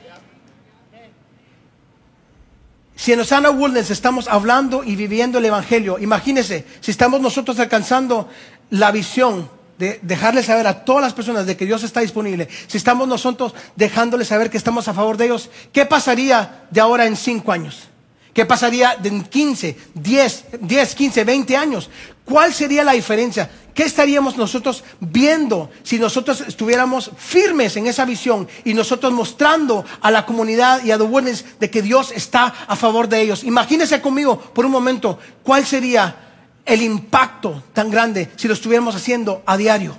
Si 2.96 3.12
en 3.12 3.20
Osana 3.20 3.50
Wilderness 3.50 3.90
estamos 3.90 4.28
hablando 4.28 4.84
y 4.84 4.94
viviendo 4.94 5.38
el 5.38 5.44
Evangelio, 5.44 5.98
imagínese, 5.98 6.64
si 6.80 6.92
estamos 6.92 7.20
nosotros 7.20 7.58
alcanzando 7.58 8.28
la 8.70 8.92
visión 8.92 9.50
de 9.78 9.98
dejarle 10.02 10.42
saber 10.42 10.66
a 10.66 10.84
todas 10.84 11.02
las 11.02 11.12
personas 11.12 11.46
de 11.46 11.56
que 11.56 11.66
Dios 11.66 11.82
está 11.82 12.00
disponible, 12.00 12.48
si 12.66 12.78
estamos 12.78 13.08
nosotros 13.08 13.54
dejándole 13.76 14.24
saber 14.24 14.50
que 14.50 14.56
estamos 14.56 14.88
a 14.88 14.94
favor 14.94 15.16
de 15.16 15.26
ellos, 15.26 15.50
¿qué 15.72 15.84
pasaría 15.86 16.64
de 16.70 16.80
ahora 16.80 17.06
en 17.06 17.16
cinco 17.16 17.52
años? 17.52 17.88
¿Qué 18.34 18.44
pasaría 18.44 18.98
en 19.02 19.22
15, 19.22 19.76
10, 19.94 20.44
10, 20.60 20.94
15, 20.96 21.24
20 21.24 21.56
años? 21.56 21.88
¿Cuál 22.24 22.52
sería 22.52 22.82
la 22.82 22.92
diferencia? 22.92 23.48
¿Qué 23.72 23.84
estaríamos 23.84 24.36
nosotros 24.36 24.82
viendo 24.98 25.70
si 25.84 26.00
nosotros 26.00 26.40
estuviéramos 26.40 27.12
firmes 27.16 27.76
en 27.76 27.86
esa 27.86 28.04
visión 28.04 28.48
y 28.64 28.74
nosotros 28.74 29.12
mostrando 29.12 29.84
a 30.00 30.10
la 30.10 30.26
comunidad 30.26 30.82
y 30.84 30.90
a 30.90 30.96
Witness 30.96 31.44
de 31.60 31.70
que 31.70 31.82
Dios 31.82 32.10
está 32.10 32.46
a 32.66 32.74
favor 32.74 33.08
de 33.08 33.20
ellos? 33.20 33.44
Imagínense 33.44 34.00
conmigo 34.00 34.36
por 34.36 34.66
un 34.66 34.72
momento 34.72 35.18
cuál 35.44 35.64
sería 35.64 36.23
el 36.64 36.82
impacto 36.82 37.62
tan 37.72 37.90
grande 37.90 38.30
si 38.36 38.48
lo 38.48 38.54
estuviéramos 38.54 38.94
haciendo 38.94 39.42
a 39.46 39.56
diario. 39.56 39.96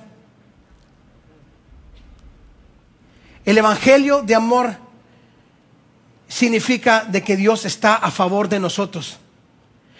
El 3.46 3.58
Evangelio 3.58 4.24
de 4.24 4.36
amor 4.36 4.76
significa 6.28 7.06
de 7.06 7.24
que 7.24 7.38
Dios 7.38 7.66
está 7.66 7.96
a 7.96 8.10
favor 8.10 8.50
de 8.50 8.60
nosotros. 8.60 9.18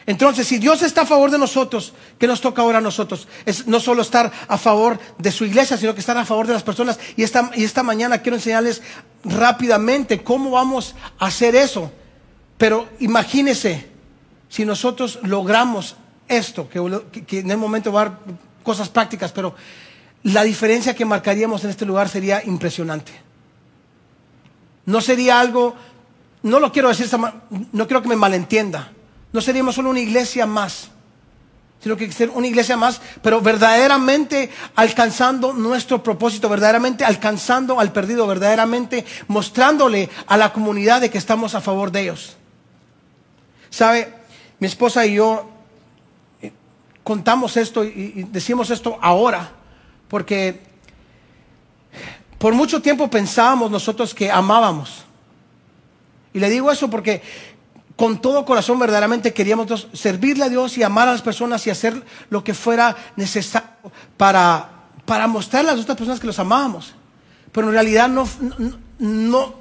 Entonces, 0.08 0.48
si 0.48 0.60
Dios 0.60 0.84
está 0.84 1.02
a 1.02 1.06
favor 1.06 1.32
de 1.32 1.38
nosotros, 1.38 1.94
¿qué 2.20 2.28
nos 2.28 2.42
toca 2.42 2.62
ahora 2.62 2.78
a 2.78 2.82
nosotros? 2.82 3.28
Es 3.46 3.66
no 3.66 3.80
solo 3.80 4.04
estar 4.04 4.32
a 4.48 4.58
favor 4.58 5.00
de 5.18 5.32
su 5.32 5.46
iglesia, 5.46 5.78
sino 5.78 5.94
que 5.94 6.00
estar 6.00 6.18
a 6.18 6.26
favor 6.26 6.46
de 6.46 6.54
las 6.54 6.62
personas. 6.64 7.00
Y 7.16 7.24
esta, 7.24 7.52
y 7.56 7.64
esta 7.64 7.82
mañana 7.82 8.20
quiero 8.20 8.36
enseñarles 8.36 8.84
rápidamente 9.24 10.24
cómo 10.24 10.52
vamos 10.52 10.96
a 11.18 11.26
hacer 11.26 11.56
eso. 11.56 11.92
Pero 12.58 12.88
imagínense 13.00 13.90
si 14.48 14.64
nosotros 14.64 15.20
logramos 15.24 15.96
esto, 16.28 16.70
que, 16.70 17.40
en 17.40 17.52
el 17.52 17.58
momento 17.58 17.92
va 17.92 18.02
a 18.02 18.06
dar 18.06 18.20
cosas 18.64 18.90
prácticas, 18.90 19.32
pero 19.32 19.56
la 20.24 20.44
diferencia 20.44 20.96
que 20.96 21.06
marcaríamos 21.06 21.64
en 21.64 21.70
este 21.70 21.86
lugar 21.86 22.10
sería 22.10 22.44
impresionante. 22.44 23.12
No 24.86 25.02
sería 25.02 25.40
algo, 25.40 25.76
no 26.44 26.60
lo 26.60 26.72
quiero 26.72 26.90
decir, 26.90 27.10
no 27.72 27.88
quiero 27.88 28.02
que 28.02 28.10
me 28.10 28.16
malentienda, 28.16 28.92
no 29.32 29.42
seríamos 29.42 29.76
solo 29.76 29.90
una 29.90 30.00
iglesia 30.00 30.46
más, 30.46 30.90
sino 31.82 31.98
que 31.98 32.12
ser 32.12 32.32
una 32.32 32.48
iglesia 32.48 32.78
más, 32.78 33.00
pero 33.22 33.42
verdaderamente 33.42 34.50
alcanzando 34.76 35.54
nuestro 35.54 36.02
propósito, 36.02 36.50
verdaderamente 36.50 37.06
alcanzando 37.06 37.80
al 37.80 37.92
perdido, 37.92 38.26
verdaderamente 38.26 39.06
mostrándole 39.28 40.10
a 40.26 40.38
la 40.38 40.52
comunidad 40.52 41.02
de 41.02 41.12
que 41.12 41.20
estamos 41.20 41.54
a 41.54 41.62
favor 41.62 41.92
de 41.92 42.02
ellos. 42.02 42.38
¿Sabe? 43.70 44.12
Mi 44.58 44.68
esposa 44.68 45.06
y 45.06 45.16
yo 45.16 45.55
contamos 47.06 47.56
esto 47.56 47.84
y, 47.86 48.26
decimos 48.32 48.72
esto 48.72 48.98
ahora, 49.00 49.52
porque 50.10 50.60
por 52.40 52.54
mucho 52.54 52.82
tiempo 52.82 53.10
pensábamos 53.10 53.70
nosotros 53.70 54.14
que 54.14 54.32
amábamos. 54.32 55.06
Y 56.34 56.40
le 56.40 56.50
digo 56.50 56.72
eso 56.72 56.90
porque 56.90 57.22
con 57.96 58.20
todo 58.20 58.44
corazón 58.44 58.80
verdaderamente 58.80 59.34
queríamos 59.34 59.88
servirle 59.94 60.46
a 60.46 60.50
Dios 60.50 60.78
y 60.80 60.84
amar 60.84 61.08
a 61.08 61.12
las 61.12 61.22
personas 61.22 61.66
y 61.68 61.70
hacer 61.70 62.04
lo 62.30 62.44
que 62.44 62.56
fuera 62.56 62.98
necesario 63.16 63.70
para, 64.18 64.68
para 65.06 65.28
mostrarle 65.28 65.70
a 65.70 65.74
las 65.74 65.84
otras 65.84 65.98
personas 65.98 66.20
que 66.20 66.28
los 66.28 66.40
amábamos. 66.40 66.96
Pero 67.52 67.68
en 67.68 67.74
realidad 67.74 68.10
no, 68.10 68.28
no 68.98 69.56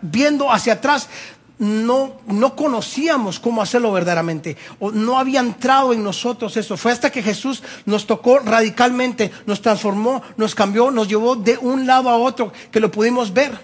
viendo 0.00 0.50
hacia 0.50 0.72
atrás, 0.72 1.08
no, 1.58 2.12
no 2.26 2.54
conocíamos 2.54 3.40
cómo 3.40 3.60
hacerlo 3.60 3.92
verdaderamente, 3.92 4.56
o 4.78 4.90
no 4.92 5.18
había 5.18 5.40
entrado 5.40 5.92
en 5.92 6.04
nosotros 6.04 6.56
eso. 6.56 6.76
Fue 6.76 6.92
hasta 6.92 7.10
que 7.10 7.22
Jesús 7.22 7.62
nos 7.84 8.06
tocó 8.06 8.38
radicalmente, 8.38 9.30
nos 9.46 9.60
transformó, 9.60 10.22
nos 10.36 10.54
cambió, 10.54 10.90
nos 10.90 11.08
llevó 11.08 11.36
de 11.36 11.58
un 11.58 11.86
lado 11.86 12.08
a 12.08 12.16
otro, 12.16 12.52
que 12.70 12.80
lo 12.80 12.90
pudimos 12.90 13.32
ver. 13.32 13.58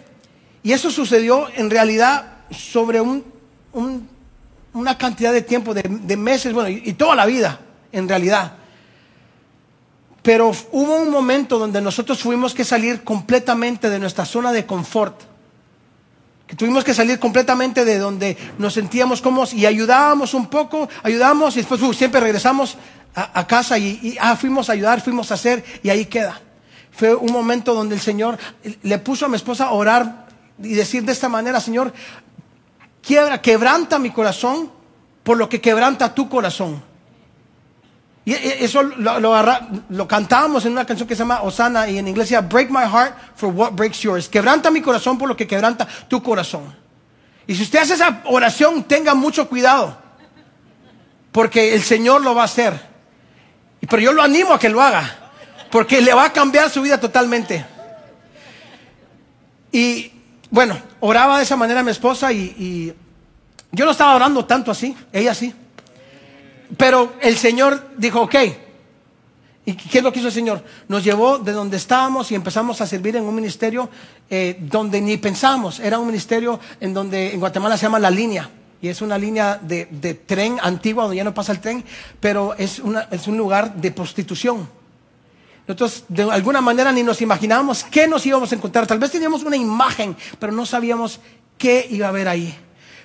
Y 0.63 0.73
eso 0.73 0.91
sucedió 0.91 1.47
en 1.55 1.71
realidad 1.71 2.39
sobre 2.51 3.01
un, 3.01 3.25
una 4.73 4.99
cantidad 4.99 5.33
de 5.33 5.43
tiempo, 5.43 5.73
de, 5.75 6.17
meses, 6.17 6.53
bueno, 6.53 6.69
y, 6.71 6.83
y 6.85 6.93
toda 6.95 7.15
la 7.15 7.27
vida, 7.27 7.61
en 7.93 8.09
realidad. 8.09 8.55
Pero 10.23 10.53
hubo 10.73 10.97
un 10.97 11.11
momento 11.11 11.59
donde 11.59 11.81
nosotros 11.83 12.19
tuvimos 12.19 12.55
que 12.55 12.65
salir 12.65 13.05
completamente 13.05 13.91
de 13.91 13.99
nuestra 13.99 14.25
zona 14.25 14.53
de 14.53 14.65
confort 14.67 15.34
tuvimos 16.57 16.85
que 16.85 16.95
salir 16.95 17.19
completamente 17.19 17.85
de 17.85 17.99
donde 17.99 18.37
nos 18.59 18.75
sentíamos 18.75 19.21
cómodos 19.21 19.55
y 19.55 19.67
ayudábamos 19.67 20.35
un 20.35 20.47
poco, 20.47 20.89
ayudamos 21.03 21.57
y 21.57 21.61
después 21.61 21.81
siempre 21.97 22.21
regresamos 22.21 22.77
a, 23.15 23.47
casa 23.47 23.79
y, 23.79 24.17
ah, 24.21 24.37
fuimos 24.37 24.69
a 24.69 24.73
ayudar, 24.73 25.01
fuimos 25.01 25.31
a 25.31 25.35
hacer 25.35 25.65
y 25.83 25.91
ahí 25.91 26.07
queda. 26.07 26.41
Fue 26.91 27.15
un 27.15 27.33
momento 27.33 27.75
donde 27.75 27.95
el 27.95 28.01
Señor 28.01 28.39
le 28.83 28.99
puso 28.99 29.27
a 29.27 29.29
mi 29.29 29.37
esposa 29.37 29.67
a 29.67 29.73
orar 29.73 30.27
y 30.63 30.75
decir 30.75 31.05
de 31.05 31.13
esta 31.13 31.29
manera, 31.29 31.61
Señor, 31.61 31.93
quiebra, 33.03 33.41
quebranta 33.41 33.99
mi 33.99 34.11
corazón 34.11 34.71
por 35.23 35.37
lo 35.39 35.49
que 35.49 35.61
quebranta 35.61 36.15
tu 36.15 36.29
corazón. 36.29 36.83
Y 38.27 38.33
eso 38.33 38.83
lo, 38.83 39.21
lo, 39.91 40.09
cantábamos 40.09 40.65
en 40.65 40.73
una 40.73 40.87
canción 40.87 41.07
que 41.07 41.15
se 41.15 41.21
llama 41.21 41.43
Osana 41.43 41.89
y 41.91 41.99
en 41.99 42.09
inglés 42.09 42.29
decía 42.31 42.41
Break 42.41 42.71
my 42.71 42.85
heart 42.85 43.15
for 43.37 43.51
what 43.51 43.73
breaks 43.73 44.01
yours. 44.01 44.29
Quebranta 44.29 44.71
mi 44.71 44.81
corazón 44.81 45.19
por 45.19 45.29
lo 45.29 45.37
que 45.37 45.47
quebranta 45.47 45.87
tu 46.09 46.23
corazón. 46.23 46.75
Y 47.47 47.55
si 47.55 47.63
usted 47.65 47.81
hace 47.81 47.95
esa 47.95 48.23
oración, 48.25 48.85
tenga 48.85 49.15
mucho 49.15 49.47
cuidado. 49.47 49.99
Porque 51.33 51.75
el 51.75 51.83
Señor 51.83 52.23
lo 52.23 52.35
va 52.35 52.43
a 52.43 52.45
hacer. 52.47 52.81
Pero 53.81 54.01
yo 54.01 54.13
lo 54.15 54.23
animo 54.23 54.55
a 54.55 54.59
que 54.59 54.71
lo 54.71 54.81
haga. 54.81 55.31
Porque 55.71 56.01
le 56.01 56.15
va 56.15 56.25
a 56.25 56.33
cambiar 56.33 56.71
su 56.71 56.81
vida 56.81 56.99
totalmente. 56.99 57.67
Y 59.71 60.13
bueno, 60.49 60.79
oraba 61.01 61.37
de 61.37 61.43
esa 61.43 61.57
manera 61.57 61.83
mi 61.83 61.91
esposa 61.91 62.33
y, 62.33 62.55
y 62.59 62.95
yo 63.73 63.85
no 63.85 63.91
estaba 63.91 64.15
orando 64.15 64.47
tanto 64.47 64.71
así, 64.71 64.97
ella 65.13 65.35
sí. 65.35 65.53
Pero 66.77 67.15
el 67.21 67.37
Señor 67.37 67.91
dijo, 67.97 68.23
ok. 68.23 68.35
¿Y 69.67 69.73
qué 69.75 69.99
es 69.99 70.05
lo 70.05 70.13
que 70.13 70.19
hizo 70.19 70.29
el 70.29 70.35
Señor? 70.35 70.63
Nos 70.89 71.03
llevó 71.03 71.39
de 71.39 71.53
donde 71.53 71.79
estábamos 71.79 72.31
y 72.31 72.35
empezamos 72.35 72.81
a 72.81 72.87
servir 72.87 73.17
en 73.17 73.25
un 73.25 73.35
ministerio 73.35 73.89
eh, 74.29 74.59
donde 74.61 75.01
ni 75.01 75.17
pensamos. 75.17 75.81
Era 75.81 75.99
un 75.99 76.07
ministerio 76.07 76.61
en 76.81 76.93
donde 76.93 77.33
en 77.33 77.41
Guatemala 77.41 77.77
se 77.77 77.85
llama 77.85 77.99
La 77.99 78.11
Línea. 78.11 78.51
Y 78.83 78.89
es 78.89 79.01
una 79.01 79.17
línea 79.17 79.59
de, 79.63 79.87
tren 80.27 80.59
antigua 80.63 81.05
donde 81.05 81.17
ya 81.17 81.25
no 81.25 81.33
pasa 81.33 81.53
el 81.53 81.61
tren, 81.61 81.83
pero 82.21 82.53
es, 82.59 82.83
es 83.11 83.27
un 83.27 83.37
lugar 83.39 83.75
de 83.77 83.91
prostitución. 83.91 84.69
Nosotros 85.67 86.05
de 86.09 86.25
alguna 86.25 86.61
manera 86.61 86.93
ni 86.93 87.03
nos 87.03 87.23
imaginábamos 87.23 87.85
qué 87.85 88.07
nos 88.07 88.27
íbamos 88.27 88.53
a 88.53 88.55
encontrar. 88.57 88.87
Tal 88.87 88.99
vez 88.99 89.11
teníamos 89.11 89.43
una 89.43 89.57
imagen, 89.57 90.15
pero 90.39 90.53
no 90.53 90.67
sabíamos 90.67 91.21
qué 91.57 91.87
iba 91.91 92.07
a 92.07 92.11
haber 92.11 92.29
ahí. 92.29 92.55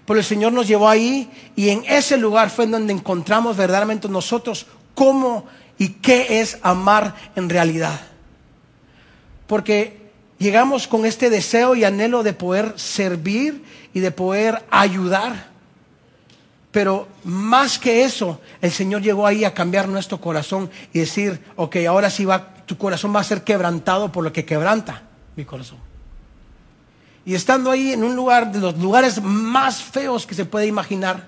Pero 0.10 0.22
el 0.22 0.26
Señor 0.26 0.54
nos 0.54 0.68
llevó 0.68 0.90
ahí 0.90 1.30
y 1.56 1.70
en 1.70 1.86
ese 1.88 2.18
lugar 2.18 2.50
fue 2.50 2.66
donde 2.66 2.92
encontramos 2.92 3.56
verdaderamente 3.56 4.10
nosotros 4.10 4.66
cómo 4.96 5.46
y 5.78 5.90
qué 5.90 6.42
es 6.42 6.58
amar 6.64 7.14
en 7.36 7.48
realidad. 7.48 8.02
Porque 9.46 10.10
llegamos 10.40 10.88
con 10.88 11.06
este 11.06 11.30
deseo 11.30 11.76
y 11.76 11.84
anhelo 11.84 12.24
de 12.24 12.34
poder 12.34 12.74
servir 12.80 13.64
y 13.94 14.00
de 14.00 14.10
poder 14.10 14.66
ayudar. 14.72 15.50
Pero 16.72 17.08
más 17.24 17.78
que 17.78 18.04
eso, 18.04 18.42
el 18.62 18.72
Señor 18.72 19.04
llegó 19.04 19.28
ahí 19.28 19.46
a 19.46 19.54
cambiar 19.54 19.88
nuestro 19.88 20.20
corazón 20.20 20.72
y 20.92 20.98
decir, 20.98 21.40
ok, 21.56 21.76
ahora 21.88 22.10
sí 22.10 22.26
va, 22.26 22.56
tu 22.66 22.80
corazón 22.80 23.16
va 23.16 23.20
a 23.20 23.24
ser 23.24 23.44
quebrantado 23.44 24.12
por 24.12 24.24
lo 24.24 24.34
que 24.34 24.44
quebranta 24.44 25.04
mi 25.36 25.46
corazón. 25.46 25.89
Y 27.30 27.36
estando 27.36 27.70
ahí 27.70 27.94
en 27.94 28.04
un 28.04 28.16
lugar 28.16 28.52
de 28.52 28.58
los 28.58 28.76
lugares 28.80 29.22
más 29.22 29.84
feos 29.84 30.26
que 30.26 30.34
se 30.34 30.46
puede 30.46 30.66
imaginar, 30.66 31.28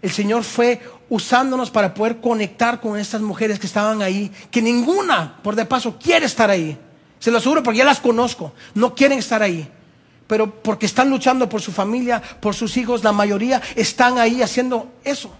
el 0.00 0.12
Señor 0.12 0.44
fue 0.44 0.80
usándonos 1.08 1.68
para 1.68 1.92
poder 1.94 2.20
conectar 2.20 2.80
con 2.80 2.96
estas 2.96 3.20
mujeres 3.20 3.58
que 3.58 3.66
estaban 3.66 4.02
ahí, 4.02 4.30
que 4.52 4.62
ninguna, 4.62 5.38
por 5.42 5.56
de 5.56 5.64
paso, 5.64 5.98
quiere 5.98 6.26
estar 6.26 6.48
ahí. 6.48 6.78
Se 7.18 7.32
lo 7.32 7.38
aseguro 7.38 7.60
porque 7.60 7.78
ya 7.78 7.84
las 7.84 7.98
conozco, 7.98 8.52
no 8.74 8.94
quieren 8.94 9.18
estar 9.18 9.42
ahí. 9.42 9.68
Pero 10.28 10.48
porque 10.48 10.86
están 10.86 11.10
luchando 11.10 11.48
por 11.48 11.60
su 11.60 11.72
familia, 11.72 12.22
por 12.38 12.54
sus 12.54 12.76
hijos, 12.76 13.02
la 13.02 13.10
mayoría 13.10 13.60
están 13.74 14.16
ahí 14.16 14.42
haciendo 14.42 14.92
eso. 15.02 15.32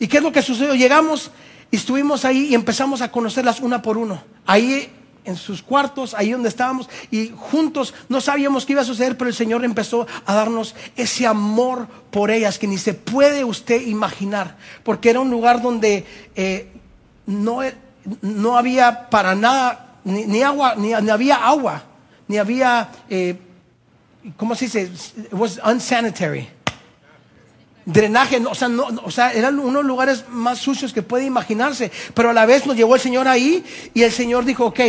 ¿Y 0.00 0.08
qué 0.08 0.16
es 0.16 0.24
lo 0.24 0.32
que 0.32 0.42
sucedió? 0.42 0.74
Llegamos 0.74 1.30
y 1.70 1.76
estuvimos 1.76 2.24
ahí 2.24 2.48
y 2.50 2.56
empezamos 2.56 3.00
a 3.00 3.12
conocerlas 3.12 3.60
una 3.60 3.80
por 3.80 3.96
uno. 3.96 4.24
Ahí 4.44 4.90
en 5.24 5.36
sus 5.36 5.62
cuartos, 5.62 6.14
ahí 6.14 6.32
donde 6.32 6.48
estábamos, 6.48 6.88
y 7.10 7.32
juntos 7.36 7.94
no 8.08 8.20
sabíamos 8.20 8.66
qué 8.66 8.72
iba 8.72 8.82
a 8.82 8.84
suceder, 8.86 9.16
pero 9.16 9.28
el 9.28 9.36
Señor 9.36 9.64
empezó 9.64 10.06
a 10.26 10.34
darnos 10.34 10.74
ese 10.96 11.26
amor 11.26 11.86
por 12.10 12.30
ellas 12.30 12.58
que 12.58 12.66
ni 12.66 12.78
se 12.78 12.94
puede 12.94 13.44
usted 13.44 13.86
imaginar, 13.86 14.56
porque 14.82 15.10
era 15.10 15.20
un 15.20 15.30
lugar 15.30 15.62
donde 15.62 16.04
eh, 16.34 16.72
no, 17.26 17.60
no, 18.20 18.56
había 18.56 19.08
para 19.10 19.34
nada, 19.34 19.98
ni, 20.04 20.42
agua, 20.42 20.74
ni, 20.76 20.92
había 20.92 21.36
agua, 21.36 21.84
ni 22.26 22.38
había, 22.38 22.90
eh, 23.08 23.36
¿cómo 24.36 24.54
se 24.54 24.64
dice? 24.64 24.82
It 24.82 25.32
was 25.32 25.60
unsanitary 25.64 26.48
drenaje, 27.84 28.40
o 28.48 28.54
sea, 28.54 28.68
no, 28.68 28.86
o 29.04 29.10
sea, 29.10 29.32
eran 29.32 29.58
unos 29.58 29.84
lugares 29.84 30.24
más 30.28 30.58
sucios 30.58 30.92
que 30.92 31.02
puede 31.02 31.24
imaginarse, 31.24 31.90
pero 32.14 32.30
a 32.30 32.32
la 32.32 32.46
vez 32.46 32.66
nos 32.66 32.76
llevó 32.76 32.94
el 32.94 33.00
Señor 33.00 33.28
ahí 33.28 33.64
y 33.94 34.02
el 34.02 34.12
Señor 34.12 34.44
dijo, 34.44 34.66
ok, 34.66 34.80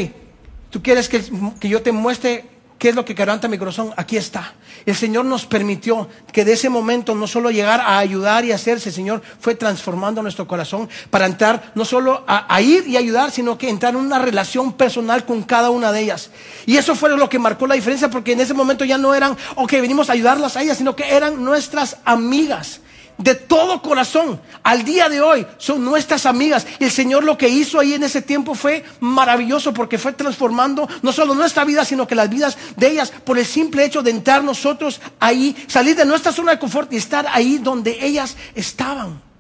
Tú 0.73 0.81
quieres 0.81 1.07
que, 1.07 1.21
yo 1.69 1.83
te 1.83 1.91
muestre 1.91 2.45
qué 2.79 2.89
es 2.89 2.95
lo 2.95 3.05
que 3.05 3.13
quebranta 3.13 3.47
mi 3.47 3.59
corazón. 3.59 3.93
Aquí 3.95 4.17
está. 4.17 4.55
El 4.87 4.95
Señor 4.95 5.23
nos 5.23 5.45
permitió 5.45 6.09
que 6.31 6.43
de 6.43 6.53
ese 6.53 6.67
momento 6.67 7.13
no 7.13 7.27
solo 7.27 7.51
llegar 7.51 7.79
a 7.79 7.99
ayudar 7.99 8.43
y 8.43 8.53
hacerse, 8.53 8.89
el 8.89 8.95
Señor 8.95 9.21
fue 9.39 9.53
transformando 9.53 10.23
nuestro 10.23 10.47
corazón 10.47 10.89
para 11.11 11.27
entrar 11.27 11.71
no 11.75 11.85
solo 11.85 12.23
a, 12.25 12.59
ir 12.59 12.87
y 12.87 12.97
ayudar, 12.97 13.29
sino 13.29 13.55
que 13.55 13.69
entrar 13.69 13.93
en 13.93 13.99
una 13.99 14.17
relación 14.17 14.73
personal 14.73 15.25
con 15.25 15.43
cada 15.43 15.69
una 15.69 15.91
de 15.91 15.99
ellas. 15.99 16.31
Y 16.65 16.77
eso 16.77 16.95
fue 16.95 17.15
lo 17.15 17.29
que 17.29 17.37
marcó 17.37 17.67
la 17.67 17.75
diferencia, 17.75 18.09
porque 18.09 18.31
en 18.31 18.39
ese 18.39 18.55
momento 18.55 18.83
ya 18.83 18.97
no 18.97 19.13
eran, 19.13 19.37
ok, 19.53 19.73
venimos 19.73 20.09
a 20.09 20.13
ayudarlas 20.13 20.57
a 20.57 20.63
ellas, 20.63 20.79
sino 20.79 20.95
que 20.95 21.07
eran 21.07 21.45
nuestras 21.45 21.97
amigas 22.03 22.81
de 23.17 23.35
todo 23.35 23.81
corazón. 23.81 24.39
Al 24.63 24.83
día 24.83 25.09
de 25.09 25.21
hoy 25.21 25.45
son 25.57 25.83
nuestras 25.83 26.25
amigas. 26.25 26.65
Y 26.79 26.85
el 26.85 26.91
Señor 26.91 27.23
lo 27.23 27.37
que 27.37 27.49
hizo 27.49 27.79
ahí 27.79 27.93
en 27.93 28.03
ese 28.03 28.21
tiempo 28.21 28.55
fue 28.55 28.83
maravilloso 28.99 29.73
porque 29.73 29.97
fue 29.97 30.13
transformando 30.13 30.87
no 31.01 31.11
solo 31.11 31.35
nuestra 31.35 31.65
vida, 31.65 31.85
sino 31.85 32.07
que 32.07 32.15
las 32.15 32.29
vidas 32.29 32.57
de 32.75 32.87
ellas 32.87 33.11
por 33.23 33.37
el 33.37 33.45
simple 33.45 33.85
hecho 33.85 34.01
de 34.01 34.11
entrar 34.11 34.43
nosotros 34.43 35.01
ahí, 35.19 35.55
salir 35.67 35.95
de 35.95 36.05
nuestra 36.05 36.31
zona 36.31 36.51
de 36.51 36.59
confort 36.59 36.91
y 36.93 36.97
estar 36.97 37.27
ahí 37.31 37.57
donde 37.57 37.97
ellas 38.05 38.35
estaban. 38.55 39.32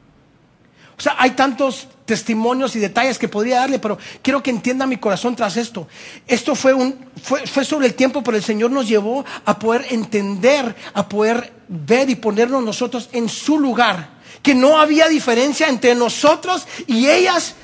O 0.97 1.01
sea, 1.01 1.15
hay 1.17 1.31
tantos 1.31 1.87
testimonios 2.05 2.75
y 2.75 2.79
detalles 2.79 3.17
que 3.17 3.27
podría 3.27 3.59
darle, 3.59 3.79
pero 3.79 3.97
quiero 4.21 4.43
que 4.43 4.51
entienda 4.51 4.85
mi 4.85 4.97
corazón 4.97 5.35
tras 5.35 5.57
esto. 5.57 5.87
Esto 6.27 6.55
fue, 6.55 6.73
un, 6.73 6.95
fue, 7.21 7.45
fue 7.47 7.65
sobre 7.65 7.87
el 7.87 7.93
tiempo, 7.95 8.23
pero 8.23 8.37
el 8.37 8.43
Señor 8.43 8.71
nos 8.71 8.87
llevó 8.87 9.25
a 9.45 9.57
poder 9.57 9.87
entender, 9.89 10.75
a 10.93 11.07
poder 11.07 11.53
ver 11.67 12.09
y 12.09 12.15
ponernos 12.15 12.63
nosotros 12.63 13.09
en 13.11 13.29
su 13.29 13.59
lugar. 13.59 14.13
Que 14.41 14.53
no 14.53 14.77
había 14.77 15.07
diferencia 15.07 15.67
entre 15.67 15.95
nosotros 15.95 16.67
y 16.87 17.07
ellas. 17.07 17.55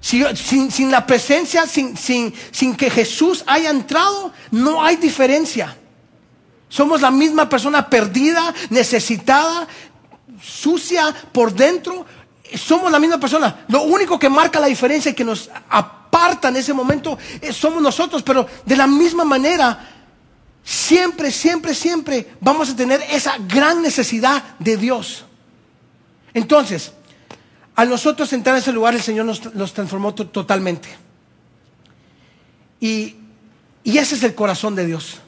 Sin, 0.00 0.70
sin 0.70 0.90
la 0.92 1.06
presencia, 1.06 1.66
sin, 1.66 1.96
sin, 1.96 2.32
sin 2.52 2.76
que 2.76 2.88
Jesús 2.88 3.42
haya 3.46 3.70
entrado, 3.70 4.32
no 4.52 4.84
hay 4.84 4.96
diferencia. 4.96 5.76
Somos 6.68 7.00
la 7.00 7.10
misma 7.10 7.48
persona 7.48 7.88
perdida, 7.88 8.54
necesitada, 8.68 9.66
sucia 10.42 11.14
por 11.32 11.52
dentro, 11.52 12.06
somos 12.56 12.90
la 12.90 12.98
misma 12.98 13.18
persona. 13.18 13.64
Lo 13.68 13.82
único 13.82 14.18
que 14.18 14.28
marca 14.28 14.60
la 14.60 14.66
diferencia 14.66 15.10
y 15.10 15.14
que 15.14 15.24
nos 15.24 15.50
aparta 15.68 16.48
en 16.48 16.56
ese 16.56 16.72
momento 16.72 17.18
eh, 17.40 17.52
somos 17.52 17.82
nosotros, 17.82 18.22
pero 18.22 18.46
de 18.64 18.76
la 18.76 18.86
misma 18.86 19.24
manera, 19.24 19.88
siempre, 20.64 21.30
siempre, 21.30 21.74
siempre 21.74 22.34
vamos 22.40 22.70
a 22.70 22.76
tener 22.76 23.02
esa 23.10 23.36
gran 23.38 23.82
necesidad 23.82 24.56
de 24.58 24.76
Dios. 24.76 25.24
Entonces, 26.34 26.92
al 27.74 27.88
nosotros 27.88 28.32
entrar 28.32 28.56
en 28.56 28.62
ese 28.62 28.72
lugar, 28.72 28.94
el 28.94 29.02
Señor 29.02 29.26
nos, 29.26 29.72
transformó 29.72 30.14
totalmente. 30.14 30.88
Y, 32.80 33.16
y 33.84 33.98
ese 33.98 34.14
es 34.14 34.22
el 34.22 34.34
corazón 34.34 34.74
de 34.74 34.86
Dios. 34.86 35.18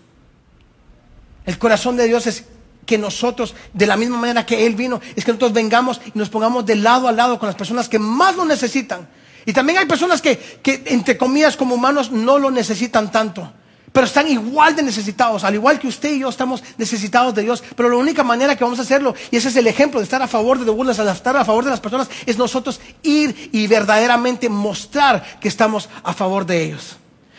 El 1.46 1.58
corazón 1.58 1.96
de 1.96 2.06
Dios 2.06 2.26
es 2.26 2.44
que 2.86 2.98
nosotros, 2.98 3.54
de 3.72 3.86
la 3.86 3.96
misma 3.96 4.18
manera 4.18 4.46
que 4.46 4.66
Él 4.66 4.74
vino, 4.74 5.00
es 5.14 5.24
que 5.24 5.32
nosotros 5.32 5.52
vengamos 5.52 6.00
y 6.06 6.18
nos 6.18 6.28
pongamos 6.28 6.66
de 6.66 6.76
lado 6.76 7.08
a 7.08 7.12
lado 7.12 7.38
con 7.38 7.46
las 7.46 7.56
personas 7.56 7.88
que 7.88 7.98
más 7.98 8.36
lo 8.36 8.44
necesitan. 8.44 9.08
Y 9.46 9.52
también 9.52 9.78
hay 9.78 9.86
personas 9.86 10.20
que, 10.20 10.38
que 10.62 10.82
entre 10.86 11.16
comillas, 11.16 11.56
como 11.56 11.74
humanos, 11.74 12.10
no 12.10 12.38
lo 12.38 12.50
necesitan 12.50 13.10
tanto. 13.10 13.52
Pero 13.92 14.06
están 14.06 14.28
igual 14.28 14.76
de 14.76 14.82
necesitados, 14.82 15.42
al 15.42 15.54
igual 15.54 15.80
que 15.80 15.88
usted 15.88 16.12
y 16.12 16.20
yo 16.20 16.28
estamos 16.28 16.62
necesitados 16.78 17.34
de 17.34 17.42
Dios. 17.42 17.62
Pero 17.74 17.88
la 17.88 17.96
única 17.96 18.22
manera 18.22 18.54
que 18.56 18.62
vamos 18.62 18.78
a 18.78 18.82
hacerlo, 18.82 19.14
y 19.30 19.36
ese 19.36 19.48
es 19.48 19.56
el 19.56 19.66
ejemplo 19.66 19.98
de 19.98 20.04
estar 20.04 20.22
a 20.22 20.28
favor 20.28 20.58
de 20.58 20.64
The 20.64 21.10
estar 21.10 21.36
a 21.36 21.44
favor 21.44 21.64
de 21.64 21.70
las 21.70 21.80
personas, 21.80 22.08
es 22.24 22.38
nosotros 22.38 22.80
ir 23.02 23.50
y 23.52 23.66
verdaderamente 23.66 24.48
mostrar 24.48 25.40
que 25.40 25.48
estamos 25.48 25.88
a 26.04 26.12
favor 26.12 26.46
de 26.46 26.62
ellos. 26.62 26.96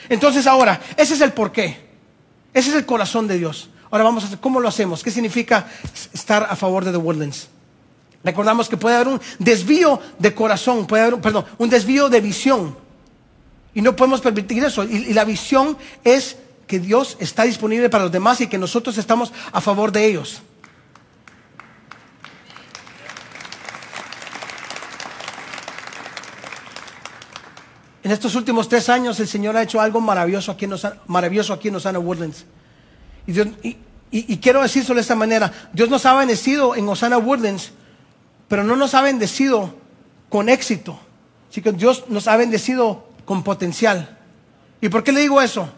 Entonces 0.10 0.46
ahora, 0.46 0.82
ese 0.98 1.14
es 1.14 1.22
el 1.22 1.32
porqué. 1.32 1.90
Ese 2.54 2.70
es 2.72 2.76
el 2.76 2.86
corazón 2.86 3.28
de 3.28 3.38
Dios. 3.38 3.70
Ahora 3.92 4.06
vamos 4.06 4.24
a 4.24 4.28
hacer, 4.28 4.40
¿cómo 4.40 4.62
lo 4.62 4.70
hacemos? 4.70 5.04
¿Qué 5.04 5.12
significa 5.12 5.68
estar 6.14 6.48
a 6.50 6.56
favor 6.56 6.86
de 6.86 6.92
The 6.92 6.98
Woodlands? 6.98 7.50
Recordamos 8.24 8.70
que 8.70 8.78
puede 8.78 8.96
haber 8.96 9.10
un 9.10 9.22
desvío 9.38 10.00
de 10.18 10.34
corazón, 10.34 10.88
puede 10.88 11.04
haber, 11.04 11.20
perdón, 11.20 11.46
un 11.58 11.70
desvío 11.70 12.08
de 12.08 12.22
visión. 12.22 12.76
Y 13.74 13.82
no 13.82 13.96
podemos 13.96 14.22
permitir 14.22 14.64
eso. 14.64 14.84
Y, 14.84 15.14
la 15.14 15.26
visión 15.26 15.78
es 16.06 16.38
que 16.68 16.80
Dios 16.80 17.18
está 17.20 17.44
disponible 17.44 17.90
para 17.90 18.06
los 18.06 18.14
demás 18.14 18.40
y 18.40 18.48
que 18.48 18.58
nosotros 18.58 18.98
estamos 18.98 19.34
a 19.52 19.60
favor 19.60 19.92
de 19.92 20.06
ellos. 20.06 20.42
En 28.04 28.12
estos 28.12 28.36
últimos 28.36 28.70
tres 28.70 28.90
años 28.90 29.20
el 29.20 29.28
Señor 29.28 29.58
ha 29.58 29.64
hecho 29.64 29.80
algo 29.80 30.00
maravilloso 30.00 30.52
aquí 30.52 30.66
en 30.66 30.74
maravilloso 31.08 31.54
aquí 31.54 31.68
en 31.68 31.76
Osana 31.76 32.00
Woodlands. 32.00 32.46
Y, 33.28 34.38
quiero 34.38 34.62
decirlo 34.62 34.96
de 34.96 35.02
esta 35.02 35.16
manera, 35.16 35.52
Dios 35.74 35.90
nos 35.90 36.06
ha 36.06 36.14
bendecido 36.16 36.76
en 36.76 36.88
Osana 36.88 37.18
Woodlands, 37.18 37.72
pero 38.48 38.64
no 38.64 38.76
nos 38.76 38.94
ha 38.94 39.02
bendecido 39.02 39.74
con 40.30 40.50
éxito, 40.50 41.00
sino 41.50 41.64
que 41.64 41.72
Dios 41.74 42.06
nos 42.10 42.28
ha 42.28 42.36
bendecido 42.36 43.08
con 43.26 43.44
potencial. 43.44 44.18
¿Y 44.82 44.90
por 44.90 45.04
qué 45.04 45.12
le 45.12 45.22
digo 45.22 45.42
eso? 45.42 45.70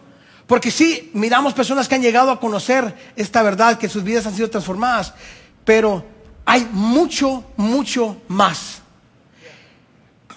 Porque 0.46 0.70
sí, 0.70 1.10
miramos 1.14 1.54
personas 1.54 1.88
que 1.88 1.94
han 1.94 2.02
llegado 2.02 2.30
a 2.30 2.40
conocer 2.40 2.94
esta 3.16 3.42
verdad, 3.42 3.78
que 3.78 3.88
sus 3.88 4.02
vidas 4.02 4.26
han 4.26 4.34
sido 4.34 4.50
transformadas, 4.50 5.14
pero 5.64 6.04
hay 6.44 6.68
mucho, 6.72 7.44
mucho 7.56 8.16
más. 8.28 8.82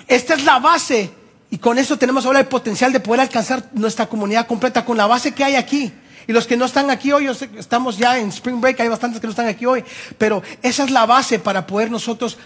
Esta 0.08 0.36
es 0.36 0.46
la 0.46 0.60
base 0.60 1.12
y 1.50 1.58
con 1.58 1.78
eso 1.78 1.98
tenemos 1.98 2.26
ahora 2.26 2.40
el 2.40 2.48
potencial 2.48 2.94
de 2.94 3.00
poder 3.00 3.22
alcanzar 3.22 3.70
nuestra 3.74 4.08
comunidad 4.08 4.48
completa 4.48 4.86
con 4.86 4.98
la 4.98 5.08
base 5.08 5.34
que 5.34 5.44
hay 5.44 5.56
aquí. 5.56 5.92
Y 6.28 6.34
los 6.34 6.46
que 6.46 6.58
no 6.58 6.66
están 6.66 6.92
aquí 6.92 7.14
hoy, 7.14 7.28
estamos 7.58 7.98
ya 7.98 8.20
en 8.20 8.28
Spring 8.30 8.60
Break, 8.60 8.82
hay 8.82 8.90
bastantes 8.90 9.22
que 9.22 9.28
no 9.28 9.32
están 9.32 9.48
aquí 9.48 9.66
hoy, 9.66 9.84
pero 10.18 10.44
esa 10.62 10.84
es 10.84 10.92
la 10.92 11.06
base 11.06 11.40
para 11.40 11.66
poder 11.66 11.90
nosotros 11.90 12.38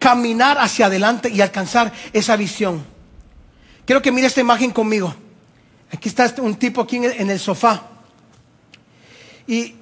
caminar 0.00 0.58
hacia 0.58 0.86
adelante 0.86 1.30
y 1.30 1.40
alcanzar 1.40 1.92
esa 2.12 2.34
visión. 2.34 2.82
Quiero 3.84 4.02
que 4.02 4.10
mire 4.10 4.26
esta 4.26 4.40
imagen 4.40 4.72
conmigo. 4.72 5.14
Aquí 5.92 6.08
está 6.08 6.34
un 6.38 6.56
tipo 6.56 6.80
aquí 6.80 6.96
en 6.96 7.30
el, 7.30 7.38
sofá. 7.38 7.82
Y 9.46 9.74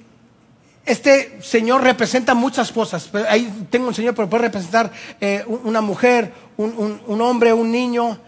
este 0.85 1.39
señor 1.41 1.83
representa 1.83 2.35
muchas 2.35 2.71
cosas. 2.71 3.09
Ahí 3.29 3.67
tengo 3.71 3.87
un 3.87 3.95
señor, 3.95 4.13
pero 4.13 4.29
puede 4.29 4.43
representar 4.43 4.91
eh, 5.19 5.43
una 5.47 5.81
mujer, 5.81 6.33
un 6.57 7.21
hombre, 7.21 7.53
un 7.53 7.71
niño, 7.71 8.19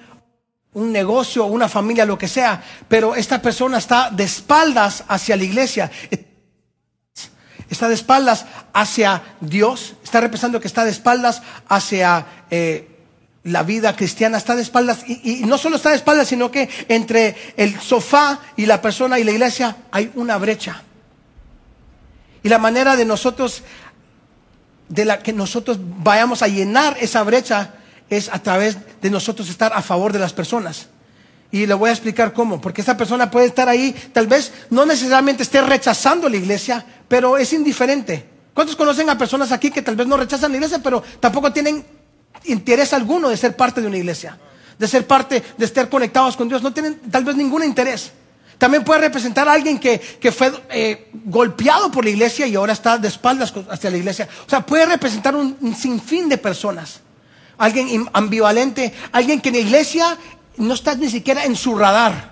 un 0.74 0.92
negocio, 0.92 1.46
una 1.46 1.68
familia, 1.68 2.06
lo 2.06 2.18
que 2.18 2.28
sea, 2.28 2.64
pero 2.88 3.16
esta 3.16 3.42
persona 3.42 3.78
está 3.78 4.10
de 4.10 4.24
espaldas 4.24 5.04
hacia 5.08 5.36
la 5.36 5.44
iglesia, 5.44 5.92
está 7.70 7.90
de 7.90 7.96
espaldas 7.96 8.46
hacia 8.74 9.22
Dios, 9.42 9.96
está 10.04 10.22
representando 10.22 10.62
que 10.62 10.68
está 10.68 10.86
de 10.86 10.92
espaldas 10.92 11.42
hacia 11.68 12.26
eh, 12.50 12.88
la 13.44 13.64
vida 13.64 13.96
cristiana, 13.96 14.38
está 14.38 14.56
de 14.56 14.62
espaldas, 14.62 15.04
y, 15.08 15.44
no 15.46 15.58
solo 15.58 15.76
está 15.76 15.90
de 15.90 15.96
espaldas, 15.98 16.28
sino 16.28 16.52
que 16.52 16.70
entre 16.88 17.36
el 17.58 17.80
sofá 17.80 18.40
y 18.56 18.66
la 18.66 18.82
persona 18.82 19.20
y 19.20 19.24
la 19.24 19.32
iglesia 19.32 19.76
hay 19.92 20.12
una 20.16 20.38
brecha. 20.38 20.84
Y 22.44 22.50
la 22.50 22.60
manera 22.60 22.96
de 22.96 23.06
nosotros, 23.06 23.64
de 24.90 25.06
la 25.06 25.20
que 25.20 25.34
nosotros 25.34 25.78
vayamos 25.80 26.42
a 26.42 26.48
llenar 26.48 26.98
esa 27.00 27.24
brecha, 27.24 27.74
es 28.12 28.30
a 28.30 28.38
través 28.38 28.78
de 29.02 29.10
nosotros 29.10 29.50
estar 29.50 29.72
a 29.74 29.82
favor 29.82 30.14
de 30.14 30.20
las 30.20 30.34
personas. 30.34 30.90
Y 31.50 31.66
le 31.66 31.74
voy 31.74 31.90
a 31.90 31.94
explicar 31.94 32.32
cómo, 32.32 32.62
porque 32.62 32.82
esa 32.82 32.96
persona 32.96 33.32
puede 33.32 33.48
estar 33.48 33.68
ahí, 33.68 33.96
tal 34.14 34.28
vez 34.28 34.52
no 34.70 34.86
necesariamente 34.86 35.42
esté 35.42 35.62
rechazando 35.62 36.30
la 36.30 36.38
iglesia, 36.38 36.86
pero 37.08 37.38
es 37.38 37.52
indiferente. 37.52 38.30
¿Cuántos 38.54 38.76
conocen 38.76 39.10
a 39.10 39.18
personas 39.18 39.52
aquí 39.52 39.72
que 39.72 39.82
tal 39.82 39.96
vez 39.96 40.06
no 40.06 40.18
rechazan 40.18 40.52
la 40.52 40.58
iglesia, 40.58 40.80
pero 40.84 41.02
tampoco 41.20 41.52
tienen 41.52 41.84
interés 42.46 42.94
alguno 42.94 43.30
de 43.30 43.38
ser 43.38 43.56
parte 43.56 43.82
de 43.82 43.88
una 43.88 43.98
iglesia? 43.98 44.38
De 44.78 44.88
ser 44.88 45.08
parte, 45.08 45.42
de 45.58 45.66
estar 45.66 45.90
conectados 45.90 46.36
con 46.36 46.48
Dios. 46.48 46.62
No 46.62 46.74
tienen 46.74 47.00
tal 47.10 47.24
vez 47.24 47.36
ningún 47.36 47.64
interés. 47.64 48.12
También 48.58 48.84
puede 48.84 49.02
representar 49.02 49.50
a 49.50 49.54
alguien 49.54 49.80
que, 49.80 50.00
fue 50.32 50.52
eh, 50.70 51.10
golpeado 51.26 51.92
por 51.92 52.04
la 52.04 52.12
iglesia 52.12 52.46
y 52.46 52.56
ahora 52.56 52.74
está 52.74 52.98
de 52.98 53.08
espaldas 53.08 53.52
hacia 53.70 53.90
la 53.90 53.98
iglesia. 53.98 54.30
O 54.46 54.50
sea, 54.50 54.64
puede 54.64 54.86
representar 54.86 55.36
un, 55.36 55.76
sinfín 55.76 56.30
de 56.30 56.38
personas. 56.38 57.00
Alguien 57.62 58.10
ambivalente, 58.14 58.92
alguien 59.12 59.40
que 59.40 59.50
en 59.50 59.56
la 59.56 59.62
iglesia 59.62 60.18
no 60.58 60.74
está 60.74 60.96
ni 60.96 61.12
siquiera 61.12 61.46
en 61.46 61.56
su 61.56 61.78
radar. 61.78 62.32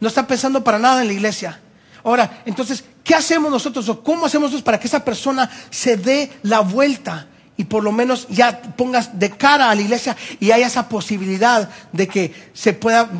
No 0.00 0.08
está 0.08 0.26
pensando 0.26 0.64
para 0.64 0.78
nada 0.78 1.02
en 1.02 1.08
la 1.08 1.12
iglesia. 1.12 1.60
Ahora, 2.02 2.42
entonces, 2.46 2.82
¿qué 3.04 3.14
hacemos 3.14 3.50
nosotros 3.50 3.86
o 3.90 4.02
cómo 4.02 4.24
hacemos 4.24 4.46
nosotros 4.46 4.64
para 4.64 4.80
que 4.80 4.86
esa 4.86 5.04
persona 5.04 5.50
se 5.68 5.98
dé 5.98 6.32
la 6.44 6.60
vuelta 6.60 7.26
y 7.58 7.64
por 7.64 7.84
lo 7.84 7.92
menos 7.92 8.26
ya 8.28 8.62
pongas 8.74 9.18
de 9.18 9.32
cara 9.32 9.70
a 9.70 9.74
la 9.74 9.82
iglesia 9.82 10.16
y 10.40 10.50
haya 10.50 10.66
esa 10.66 10.88
posibilidad 10.88 11.68
de 11.92 12.08
que 12.08 12.50
se 12.54 12.72
pueda 12.72 13.10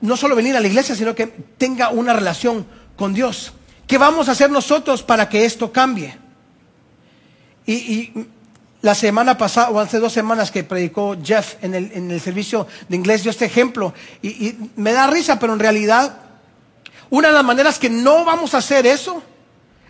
no 0.00 0.16
solo 0.16 0.34
venir 0.34 0.56
a 0.56 0.60
la 0.60 0.66
iglesia, 0.66 0.96
sino 0.96 1.14
que 1.14 1.26
tenga 1.26 1.90
una 1.90 2.14
relación 2.14 2.66
con 2.96 3.12
Dios. 3.12 3.52
¿Qué 3.86 3.98
vamos 3.98 4.30
a 4.30 4.32
hacer 4.32 4.50
nosotros 4.50 5.02
para 5.02 5.28
que 5.28 5.44
esto 5.44 5.70
cambie? 5.70 6.16
Y, 7.66 8.12
la 8.84 8.94
semana 8.94 9.38
pasada, 9.38 9.70
o 9.70 9.80
hace 9.80 9.98
dos 9.98 10.12
semanas 10.12 10.50
que 10.50 10.62
predicó 10.62 11.16
Jeff 11.24 11.54
en 11.62 11.74
el, 11.74 12.20
servicio 12.20 12.66
de 12.86 12.96
inglés, 12.96 13.22
dio 13.22 13.30
este 13.30 13.46
ejemplo. 13.46 13.94
Y, 14.20 14.56
me 14.76 14.92
da 14.92 15.06
risa, 15.06 15.38
pero 15.38 15.54
en 15.54 15.58
realidad, 15.58 16.18
una 17.08 17.28
de 17.28 17.34
las 17.34 17.44
maneras 17.44 17.78
que 17.78 17.88
no 17.88 18.26
vamos 18.26 18.52
a 18.52 18.58
hacer 18.58 18.86
eso 18.86 19.22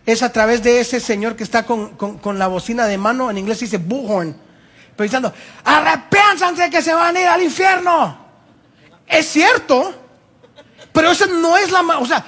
es 0.06 0.22
a 0.22 0.30
través 0.30 0.62
de 0.62 0.78
ese 0.78 1.00
señor 1.00 1.34
que 1.34 1.42
está 1.42 1.64
con, 1.64 2.38
la 2.38 2.46
bocina 2.46 2.86
de 2.86 2.96
mano, 2.96 3.32
en 3.32 3.38
inglés 3.38 3.58
dice 3.58 3.78
bullhorn, 3.78 4.36
pensando, 4.94 5.34
arrepiéntanse 5.64 6.70
que 6.70 6.80
se 6.80 6.94
van 6.94 7.16
a 7.16 7.20
ir 7.20 7.26
al 7.26 7.42
infierno. 7.42 8.16
Es 9.08 9.26
cierto, 9.26 9.92
pero 10.92 11.10
eso 11.10 11.26
no 11.26 11.56
es 11.56 11.72
la... 11.72 11.80
O 11.98 12.06
sea, 12.06 12.24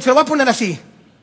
se 0.00 0.08
lo 0.08 0.14
voy 0.14 0.22
a 0.22 0.26
poner 0.26 0.48
así. 0.48 0.76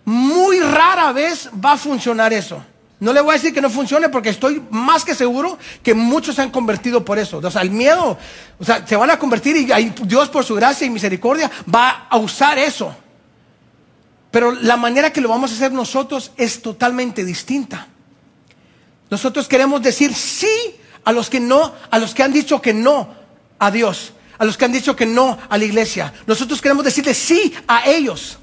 Muy 0.06 0.62
rara 0.62 1.12
vez 1.12 1.50
va 1.54 1.74
a 1.74 1.78
funcionar 1.78 2.32
eso. 2.32 2.64
No 3.00 3.14
le 3.14 3.22
voy 3.22 3.32
a 3.32 3.34
decir 3.34 3.54
que 3.54 3.62
no 3.62 3.70
funcione 3.70 4.10
porque 4.10 4.30
estoy 4.30 4.64
más 4.72 5.06
que 5.06 5.14
seguro 5.14 5.58
que 5.84 5.94
muchos 5.94 6.36
se 6.36 6.42
han 6.42 6.50
convertido 6.50 7.06
por 7.06 7.20
eso. 7.20 7.38
O 7.38 7.52
sea, 7.52 7.62
el 7.62 7.70
miedo, 7.70 8.18
o 8.60 8.66
sea, 8.66 8.86
se 8.88 8.96
van 8.96 9.12
a 9.12 9.20
convertir 9.20 9.56
y 9.56 9.94
Dios 10.04 10.30
por 10.30 10.44
su 10.44 10.56
gracia 10.56 10.88
y 10.88 10.90
misericordia 10.90 11.52
va 11.74 12.08
a 12.10 12.18
usar 12.18 12.58
eso. 12.58 12.96
Pero 14.32 14.52
la 14.52 14.78
manera 14.78 15.14
que 15.14 15.22
lo 15.22 15.30
vamos 15.30 15.52
a 15.52 15.56
hacer 15.56 15.72
nosotros 15.72 16.32
es 16.38 16.62
totalmente 16.62 17.24
distinta. 17.24 17.88
Nosotros 19.10 19.48
queremos 19.48 19.82
decir 19.82 20.14
sí 20.14 20.76
a 21.06 21.12
los 21.12 21.30
que 21.30 21.40
no, 21.40 21.74
a 21.92 22.00
los 22.00 22.14
que 22.14 22.24
han 22.24 22.34
dicho 22.34 22.62
que 22.62 22.74
no 22.74 23.16
a 23.60 23.72
Dios 23.72 24.14
a 24.38 24.46
los 24.46 24.58
que 24.58 24.66
han 24.66 24.72
dicho 24.72 24.96
que 24.96 25.06
no 25.06 25.38
a 25.50 25.58
la 25.58 25.66
iglesia. 25.66 26.14
Nosotros 26.26 26.62
queremos 26.62 26.86
decirle 26.86 27.14
sí 27.14 27.54
a 27.68 27.90
ellos. 27.90 28.38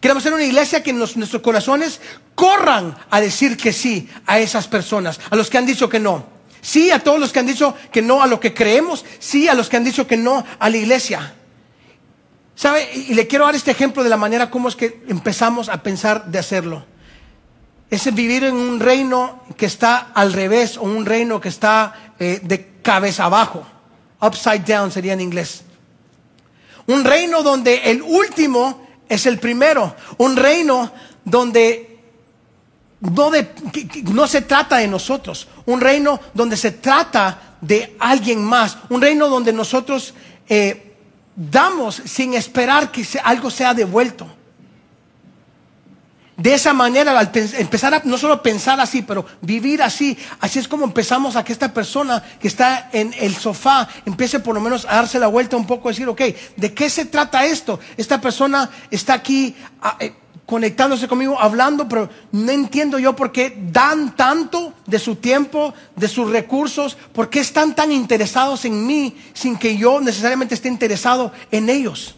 Queremos 0.00 0.22
ser 0.22 0.32
una 0.32 0.44
iglesia 0.44 0.82
que 0.82 0.90
en 0.90 0.98
nuestros 0.98 1.42
corazones 1.42 2.00
corran 2.34 2.96
a 3.10 3.20
decir 3.20 3.56
que 3.56 3.72
sí 3.72 4.08
a 4.26 4.38
esas 4.38 4.66
personas, 4.66 5.20
a 5.28 5.36
los 5.36 5.50
que 5.50 5.58
han 5.58 5.66
dicho 5.66 5.88
que 5.88 6.00
no. 6.00 6.24
Sí 6.62 6.90
a 6.90 6.98
todos 6.98 7.20
los 7.20 7.32
que 7.32 7.38
han 7.38 7.46
dicho 7.46 7.74
que 7.92 8.02
no 8.02 8.22
a 8.22 8.26
lo 8.26 8.40
que 8.40 8.54
creemos, 8.54 9.04
sí 9.18 9.48
a 9.48 9.54
los 9.54 9.68
que 9.68 9.76
han 9.76 9.84
dicho 9.84 10.06
que 10.06 10.16
no 10.16 10.44
a 10.58 10.70
la 10.70 10.76
iglesia. 10.76 11.34
¿Sabe? 12.54 12.90
Y 12.94 13.14
le 13.14 13.26
quiero 13.26 13.46
dar 13.46 13.54
este 13.54 13.70
ejemplo 13.70 14.02
de 14.02 14.10
la 14.10 14.16
manera 14.16 14.50
como 14.50 14.68
es 14.68 14.76
que 14.76 15.02
empezamos 15.08 15.68
a 15.68 15.82
pensar 15.82 16.26
de 16.26 16.38
hacerlo. 16.38 16.84
Es 17.90 18.12
vivir 18.14 18.44
en 18.44 18.54
un 18.54 18.80
reino 18.80 19.42
que 19.56 19.66
está 19.66 20.10
al 20.14 20.32
revés 20.32 20.76
o 20.76 20.82
un 20.82 21.04
reino 21.06 21.40
que 21.40 21.48
está 21.48 22.12
eh, 22.18 22.40
de 22.42 22.80
cabeza 22.82 23.24
abajo. 23.24 23.66
Upside 24.20 24.60
down 24.60 24.92
sería 24.92 25.14
en 25.14 25.22
inglés. 25.22 25.62
Un 26.86 27.04
reino 27.04 27.42
donde 27.42 27.90
el 27.90 28.02
último 28.02 28.89
es 29.10 29.26
el 29.26 29.38
primero. 29.38 29.94
Un 30.16 30.36
reino 30.36 30.90
donde 31.24 31.98
no, 33.00 33.30
no, 34.12 34.26
se 34.26 34.42
trata 34.42 34.78
de 34.78 34.86
nosotros. 34.86 35.48
Un 35.66 35.80
reino 35.80 36.18
donde 36.32 36.56
se 36.56 36.70
trata 36.70 37.56
de 37.60 37.96
alguien 37.98 38.42
más. 38.42 38.78
Un 38.88 39.02
reino 39.02 39.28
donde 39.28 39.52
nosotros 39.52 40.14
eh, 40.48 40.94
damos 41.34 42.00
sin 42.06 42.34
esperar 42.34 42.90
que 42.90 43.04
algo 43.24 43.50
sea 43.50 43.74
devuelto. 43.74 44.26
De 46.40 46.54
esa 46.54 46.72
manera, 46.72 47.18
al 47.18 47.30
empezar 47.34 47.92
a 47.92 48.00
no 48.02 48.16
solo 48.16 48.42
pensar 48.42 48.80
así, 48.80 49.02
pero 49.02 49.26
vivir 49.42 49.82
así, 49.82 50.16
así 50.40 50.58
es 50.58 50.66
como 50.66 50.86
empezamos 50.86 51.36
a 51.36 51.44
que 51.44 51.52
esta 51.52 51.74
persona 51.74 52.22
que 52.40 52.48
está 52.48 52.88
en 52.94 53.14
el 53.18 53.36
sofá 53.36 53.86
empiece 54.06 54.40
por 54.40 54.54
lo 54.54 54.60
menos 54.62 54.86
a 54.86 54.94
darse 54.94 55.18
la 55.18 55.26
vuelta 55.26 55.58
un 55.58 55.66
poco, 55.66 55.88
a 55.88 55.92
decir, 55.92 56.08
ok, 56.08 56.22
¿de 56.56 56.72
qué 56.72 56.88
se 56.88 57.04
trata 57.04 57.44
esto? 57.44 57.78
Esta 57.94 58.22
persona 58.22 58.70
está 58.90 59.12
aquí 59.12 59.54
eh, 59.98 60.14
conectándose 60.46 61.08
conmigo, 61.08 61.38
hablando, 61.38 61.86
pero 61.86 62.08
no 62.32 62.50
entiendo 62.50 62.98
yo 62.98 63.14
por 63.14 63.32
qué 63.32 63.54
dan 63.70 64.16
tanto 64.16 64.72
de 64.86 64.98
su 64.98 65.16
tiempo, 65.16 65.74
de 65.94 66.08
sus 66.08 66.30
recursos, 66.30 66.96
por 67.12 67.28
qué 67.28 67.40
están 67.40 67.74
tan 67.74 67.92
interesados 67.92 68.64
en 68.64 68.86
mí 68.86 69.14
sin 69.34 69.58
que 69.58 69.76
yo 69.76 70.00
necesariamente 70.00 70.54
esté 70.54 70.68
interesado 70.68 71.32
en 71.50 71.68
ellos. 71.68 72.14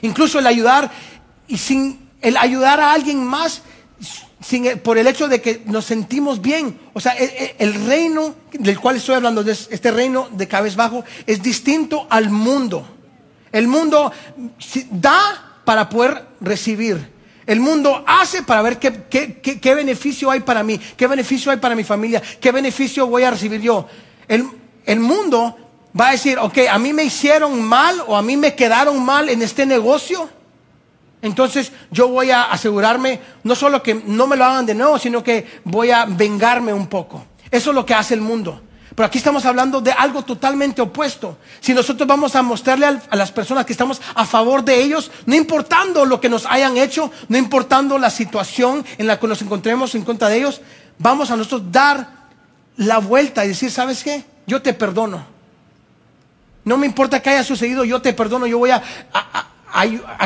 Incluso 0.00 0.38
el 0.38 0.46
ayudar 0.46 0.90
y 1.46 1.58
sin 1.58 2.07
el 2.20 2.36
ayudar 2.36 2.80
a 2.80 2.92
alguien 2.92 3.24
más 3.24 3.62
sin, 4.40 4.78
por 4.78 4.98
el 4.98 5.06
hecho 5.06 5.28
de 5.28 5.40
que 5.40 5.62
nos 5.66 5.84
sentimos 5.84 6.40
bien. 6.40 6.78
O 6.92 7.00
sea, 7.00 7.12
el, 7.12 7.86
reino 7.86 8.34
del 8.52 8.78
cual 8.78 8.96
estoy 8.96 9.16
hablando, 9.16 9.42
este 9.42 9.90
reino 9.90 10.28
de 10.32 10.48
cabeza 10.48 10.76
bajo, 10.76 11.04
es 11.26 11.42
distinto 11.42 12.06
al 12.10 12.30
mundo. 12.30 12.86
El 13.52 13.68
mundo 13.68 14.12
da 14.90 15.60
para 15.64 15.88
poder 15.88 16.26
recibir. 16.40 17.16
El 17.46 17.60
mundo 17.60 18.04
hace 18.06 18.42
para 18.42 18.60
ver 18.60 18.78
qué, 18.78 19.04
qué, 19.08 19.40
qué, 19.40 19.74
beneficio 19.74 20.30
hay 20.30 20.40
para 20.40 20.62
mí, 20.62 20.78
qué 20.96 21.06
beneficio 21.06 21.50
hay 21.50 21.56
para 21.56 21.74
mi 21.74 21.82
familia, 21.82 22.22
qué 22.40 22.52
beneficio 22.52 23.06
voy 23.06 23.22
a 23.22 23.30
recibir 23.30 23.62
yo. 23.62 23.86
El, 24.28 24.46
el 24.84 25.00
mundo 25.00 25.56
va 25.98 26.08
a 26.08 26.12
decir, 26.12 26.38
ok, 26.38 26.58
a 26.70 26.78
mí 26.78 26.92
me 26.92 27.04
hicieron 27.04 27.62
mal 27.62 28.02
o 28.06 28.14
a 28.14 28.22
mí 28.22 28.36
me 28.36 28.54
quedaron 28.54 29.02
mal 29.02 29.30
en 29.30 29.40
este 29.40 29.64
negocio 29.64 30.28
entonces 31.22 31.72
yo 31.90 32.08
voy 32.08 32.30
a 32.30 32.44
asegurarme 32.44 33.20
no 33.42 33.54
solo 33.54 33.82
que 33.82 33.94
no 33.94 34.26
me 34.26 34.36
lo 34.36 34.44
hagan 34.44 34.66
de 34.66 34.74
nuevo, 34.74 34.98
sino 34.98 35.22
que 35.22 35.60
voy 35.64 35.90
a 35.90 36.04
vengarme 36.04 36.72
un 36.72 36.86
poco. 36.86 37.24
Eso 37.50 37.70
es 37.70 37.74
lo 37.74 37.84
que 37.84 37.94
hace 37.94 38.14
el 38.14 38.20
mundo. 38.20 38.62
Pero 38.94 39.06
aquí 39.06 39.18
estamos 39.18 39.44
hablando 39.44 39.80
de 39.80 39.92
algo 39.92 40.22
totalmente 40.22 40.82
opuesto. 40.82 41.38
Si 41.60 41.72
nosotros 41.72 42.08
vamos 42.08 42.34
a 42.34 42.42
mostrarle 42.42 42.86
a 42.86 43.16
las 43.16 43.30
personas 43.30 43.64
que 43.64 43.72
estamos 43.72 44.00
a 44.14 44.26
favor 44.26 44.64
de 44.64 44.80
ellos, 44.80 45.12
no 45.24 45.36
importando 45.36 46.04
lo 46.04 46.20
que 46.20 46.28
nos 46.28 46.46
hayan 46.46 46.76
hecho, 46.76 47.10
no 47.28 47.38
importando 47.38 47.96
la 47.98 48.10
situación 48.10 48.84
en 48.96 49.06
la 49.06 49.20
que 49.20 49.28
nos 49.28 49.40
encontremos 49.40 49.94
en 49.94 50.02
contra 50.02 50.28
de 50.28 50.38
ellos, 50.38 50.60
vamos 50.98 51.30
a 51.30 51.36
nosotros 51.36 51.70
dar 51.70 52.08
la 52.76 52.98
vuelta 52.98 53.44
y 53.44 53.48
decir, 53.48 53.70
¿sabes 53.70 54.02
qué? 54.02 54.24
Yo 54.48 54.62
te 54.62 54.74
perdono. 54.74 55.24
No 56.64 56.76
me 56.76 56.86
importa 56.86 57.22
que 57.22 57.30
haya 57.30 57.44
sucedido, 57.44 57.84
yo 57.84 58.02
te 58.02 58.12
perdono, 58.12 58.46
yo 58.46 58.58
voy 58.58 58.70
a, 58.70 58.82
a, 59.12 59.46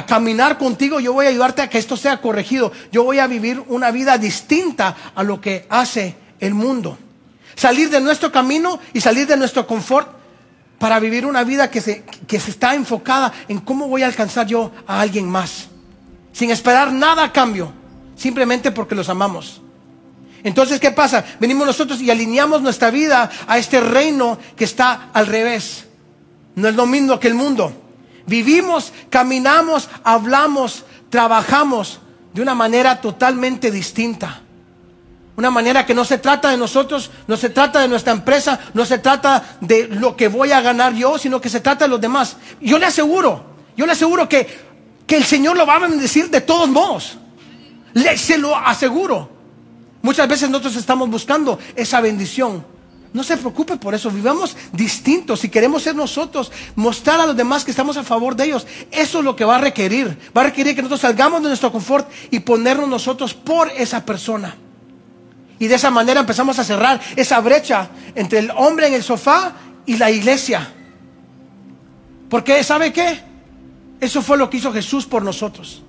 caminar 0.06 0.58
contigo, 0.58 1.00
yo 1.00 1.12
voy 1.12 1.26
a 1.26 1.30
ayudarte 1.30 1.62
a 1.62 1.70
que 1.70 1.78
esto 1.78 1.96
sea 1.96 2.20
corregido. 2.20 2.72
Yo 2.90 3.04
voy 3.04 3.18
a 3.18 3.26
vivir 3.26 3.62
una 3.68 3.90
vida 3.90 4.18
distinta 4.18 4.96
a 5.14 5.22
lo 5.22 5.40
que 5.40 5.66
hace 5.68 6.14
el 6.40 6.54
mundo. 6.54 6.98
Salir 7.54 7.90
de 7.90 8.00
nuestro 8.00 8.32
camino 8.32 8.78
y 8.92 9.00
salir 9.00 9.26
de 9.26 9.36
nuestro 9.36 9.66
confort 9.66 10.08
para 10.78 10.98
vivir 10.98 11.26
una 11.26 11.44
vida 11.44 11.70
que 11.70 11.80
se, 11.80 12.04
que 12.26 12.40
se 12.40 12.50
está 12.50 12.74
enfocada 12.74 13.32
en 13.48 13.60
cómo 13.60 13.88
voy 13.88 14.02
a 14.02 14.06
alcanzar 14.06 14.46
yo 14.46 14.72
a 14.86 15.00
alguien 15.00 15.28
más. 15.28 15.68
Sin 16.32 16.50
esperar 16.50 16.92
nada 16.92 17.24
a 17.24 17.32
cambio, 17.32 17.72
simplemente 18.16 18.70
porque 18.70 18.94
los 18.94 19.08
amamos. 19.08 19.60
Entonces, 20.44 20.80
¿qué 20.80 20.90
pasa? 20.90 21.24
Venimos 21.38 21.66
nosotros 21.66 22.00
y 22.00 22.10
alineamos 22.10 22.62
nuestra 22.62 22.90
vida 22.90 23.30
a 23.46 23.58
este 23.58 23.80
reino 23.80 24.38
que 24.56 24.64
está 24.64 25.10
al 25.12 25.26
revés. 25.26 25.84
No 26.56 26.68
es 26.68 26.74
lo 26.74 26.86
mismo 26.86 27.20
que 27.20 27.28
el 27.28 27.34
mundo. 27.34 27.81
Vivimos, 28.26 28.92
caminamos, 29.10 29.88
hablamos, 30.04 30.84
trabajamos 31.10 32.00
de 32.32 32.42
una 32.42 32.54
manera 32.54 33.00
totalmente 33.00 33.70
distinta. 33.70 34.42
Una 35.36 35.50
manera 35.50 35.86
que 35.86 35.94
no 35.94 36.04
se 36.04 36.18
trata 36.18 36.50
de 36.50 36.56
nosotros, 36.56 37.10
no 37.26 37.36
se 37.36 37.48
trata 37.48 37.80
de 37.80 37.88
nuestra 37.88 38.12
empresa, 38.12 38.60
no 38.74 38.84
se 38.84 38.98
trata 38.98 39.56
de 39.60 39.88
lo 39.88 40.14
que 40.14 40.28
voy 40.28 40.52
a 40.52 40.60
ganar 40.60 40.94
yo, 40.94 41.18
sino 41.18 41.40
que 41.40 41.48
se 41.48 41.60
trata 41.60 41.86
de 41.86 41.90
los 41.90 42.00
demás. 42.00 42.36
Yo 42.60 42.78
le 42.78 42.86
aseguro, 42.86 43.44
yo 43.76 43.86
le 43.86 43.92
aseguro 43.92 44.28
que, 44.28 44.46
que 45.06 45.16
el 45.16 45.24
Señor 45.24 45.56
lo 45.56 45.66
va 45.66 45.76
a 45.76 45.80
bendecir 45.80 46.28
de 46.28 46.42
todos 46.42 46.68
modos. 46.68 47.16
Le, 47.94 48.16
se 48.18 48.36
lo 48.36 48.54
aseguro. 48.56 49.30
Muchas 50.02 50.28
veces 50.28 50.50
nosotros 50.50 50.76
estamos 50.76 51.08
buscando 51.08 51.58
esa 51.76 52.00
bendición. 52.00 52.64
No 53.12 53.22
se 53.22 53.36
preocupe 53.36 53.76
por 53.76 53.94
eso, 53.94 54.10
vivamos 54.10 54.56
distintos. 54.72 55.40
Si 55.40 55.50
queremos 55.50 55.82
ser 55.82 55.94
nosotros, 55.94 56.50
mostrar 56.76 57.20
a 57.20 57.26
los 57.26 57.36
demás 57.36 57.64
que 57.64 57.70
estamos 57.70 57.96
a 57.98 58.04
favor 58.04 58.34
de 58.34 58.44
ellos, 58.44 58.66
eso 58.90 59.18
es 59.18 59.24
lo 59.24 59.36
que 59.36 59.44
va 59.44 59.56
a 59.56 59.60
requerir. 59.60 60.18
Va 60.36 60.40
a 60.40 60.44
requerir 60.44 60.74
que 60.74 60.82
nosotros 60.82 61.02
salgamos 61.02 61.42
de 61.42 61.48
nuestro 61.48 61.70
confort 61.70 62.10
y 62.30 62.40
ponernos 62.40 62.88
nosotros 62.88 63.34
por 63.34 63.68
esa 63.70 64.04
persona. 64.06 64.56
Y 65.58 65.66
de 65.66 65.74
esa 65.74 65.90
manera 65.90 66.20
empezamos 66.20 66.58
a 66.58 66.64
cerrar 66.64 67.00
esa 67.14 67.38
brecha 67.40 67.90
entre 68.14 68.38
el 68.38 68.50
hombre 68.56 68.86
en 68.86 68.94
el 68.94 69.02
sofá 69.02 69.52
y 69.84 69.96
la 69.96 70.10
iglesia. 70.10 70.72
Porque, 72.30 72.64
¿sabe 72.64 72.94
qué? 72.94 73.20
Eso 74.00 74.22
fue 74.22 74.38
lo 74.38 74.48
que 74.48 74.56
hizo 74.56 74.72
Jesús 74.72 75.04
por 75.04 75.22
nosotros. 75.22 75.82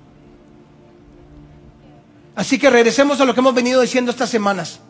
Así 2.36 2.60
que 2.60 2.70
regresemos 2.70 3.22
a 3.22 3.26
lo 3.26 3.34
que 3.34 3.40
hemos 3.40 3.54
venido 3.54 3.80
diciendo 3.80 4.12
estas 4.12 4.30
semanas. 4.30 4.82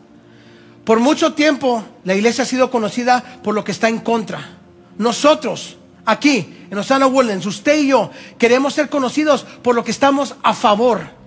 Por 0.84 1.00
mucho 1.00 1.32
tiempo 1.32 1.82
la 2.04 2.14
iglesia 2.14 2.44
ha 2.44 2.46
sido 2.46 2.70
conocida 2.70 3.40
por 3.42 3.54
lo 3.54 3.64
que 3.64 3.72
está 3.72 3.88
en 3.88 3.98
contra. 3.98 4.58
Nosotros, 4.98 5.76
aquí, 6.04 6.66
en 6.70 6.78
Osana 6.78 7.06
Woodlands, 7.06 7.46
usted 7.46 7.78
y 7.78 7.88
yo, 7.88 8.10
queremos 8.38 8.74
ser 8.74 8.88
conocidos 8.90 9.46
por 9.62 9.74
lo 9.74 9.82
que 9.82 9.90
estamos 9.90 10.36
a 10.42 10.52
favor. 10.54 11.24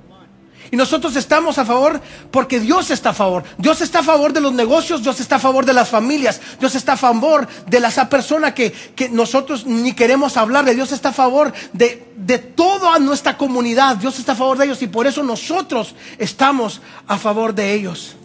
Y 0.69 0.75
nosotros 0.75 1.15
estamos 1.15 1.57
a 1.57 1.65
favor 1.65 2.01
porque 2.29 2.59
Dios 2.59 2.91
está 2.91 3.11
a 3.11 3.13
favor. 3.13 3.43
Dios 3.57 3.81
está 3.81 3.99
a 3.99 4.03
favor 4.03 4.33
de 4.33 4.41
los 4.41 4.53
negocios, 4.53 5.01
Dios 5.01 5.19
está 5.19 5.37
a 5.37 5.39
favor 5.39 5.65
de 5.65 5.73
las 5.73 5.89
familias, 5.89 6.41
Dios 6.59 6.75
está 6.75 6.93
a 6.93 6.97
favor 6.97 7.47
de 7.67 7.77
esa 7.77 8.09
persona 8.09 8.53
que, 8.53 8.73
nosotros 9.11 9.65
ni 9.65 9.93
queremos 9.93 10.35
hablar 10.35 10.65
de. 10.65 10.75
Dios 10.75 10.91
está 10.91 11.09
a 11.09 11.13
favor 11.13 11.53
de, 11.71 12.11
de 12.17 12.37
toda 12.37 12.99
nuestra 12.99 13.37
comunidad. 13.37 13.95
Dios 13.95 14.19
está 14.19 14.33
a 14.33 14.35
favor 14.35 14.57
de 14.57 14.65
ellos 14.65 14.81
y 14.81 14.87
por 14.87 15.07
eso 15.07 15.23
nosotros 15.23 15.95
estamos 16.17 16.81
a 17.07 17.17
favor 17.17 17.55
de 17.55 17.73
ellos. 17.73 18.16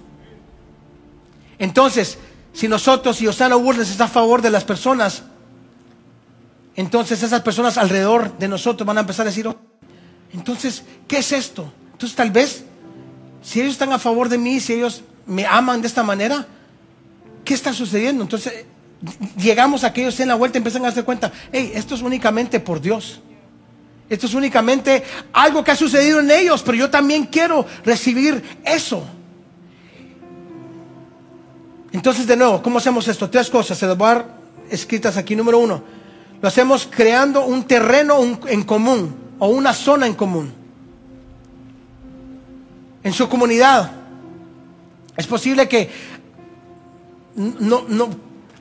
Entonces, 1.59 2.19
si 2.53 2.69
nosotros 2.69 3.21
y 3.21 3.27
Osana 3.27 3.57
Woodlands 3.57 3.91
está 3.91 4.05
a 4.05 4.09
favor 4.09 4.43
de 4.43 4.51
las 4.51 4.65
personas, 4.65 5.23
entonces 6.77 7.23
esas 7.23 7.43
personas 7.43 7.79
alrededor 7.79 8.37
de 8.39 8.49
nosotros 8.49 8.87
van 8.87 8.99
a 8.99 9.01
empezar 9.01 9.27
a 9.27 9.31
decir, 9.31 9.47
oh, 9.47 9.57
entonces, 10.33 10.83
¿qué 11.07 11.19
es 11.19 11.33
esto? 11.33 11.71
Entonces 11.93 12.17
tal 12.17 12.31
vez, 12.31 12.65
si 13.43 13.61
ellos 13.61 13.73
están 13.73 13.93
a 13.93 13.99
favor 13.99 14.29
de 14.29 14.39
mí, 14.39 14.61
si 14.61 14.75
ellos 14.75 15.03
me 15.27 15.47
aman 15.47 15.81
de 15.81 15.89
esta 15.89 16.03
manera, 16.03 16.47
¿qué 17.45 17.55
está 17.55 17.73
sucediendo? 17.73 18.23
Entonces 18.23 18.65
llegamos 19.37 19.85
a 19.85 19.93
que 19.93 20.03
ellos 20.03 20.19
en 20.21 20.29
la 20.29 20.35
vuelta 20.35 20.59
y 20.59 20.61
empiezan 20.61 20.83
a 20.83 20.87
darse 20.87 21.03
cuenta, 21.03 21.33
hey, 21.53 21.73
esto 21.75 21.95
es 21.95 22.03
únicamente 22.03 22.61
por 22.61 22.81
Dios. 22.81 23.21
Esto 24.09 24.27
es 24.27 24.35
únicamente 24.35 25.03
algo 25.33 25.65
que 25.65 25.71
ha 25.71 25.77
sucedido 25.77 26.21
en 26.21 26.31
ellos, 26.31 26.63
pero 26.63 26.77
yo 26.77 26.91
también 26.91 27.25
quiero 27.25 27.67
recibir 27.85 28.43
eso. 28.65 29.05
Entonces, 31.93 32.27
de 32.27 32.37
nuevo, 32.37 32.63
¿cómo 32.63 32.79
hacemos 32.79 33.07
esto? 33.09 33.29
Tres 33.29 33.51
cosas, 33.51 33.77
se 33.79 33.87
las 33.87 33.97
voy 33.97 34.09
a 34.09 34.15
dar 34.15 34.27
escritas 34.71 35.17
aquí. 35.17 35.37
Número 35.37 35.59
uno, 35.59 35.83
lo 36.41 36.49
hacemos 36.49 36.89
creando 36.91 37.45
un 37.45 37.65
terreno 37.65 38.19
en 38.47 38.63
común 38.65 39.15
o 39.39 39.49
una 39.49 39.73
zona 39.75 40.07
en 40.07 40.15
común 40.15 40.63
en 43.03 43.13
su 43.13 43.29
comunidad. 43.29 43.91
Es 45.17 45.27
posible 45.27 45.69
que 45.69 45.91
no, 47.35 47.85
no 47.89 48.11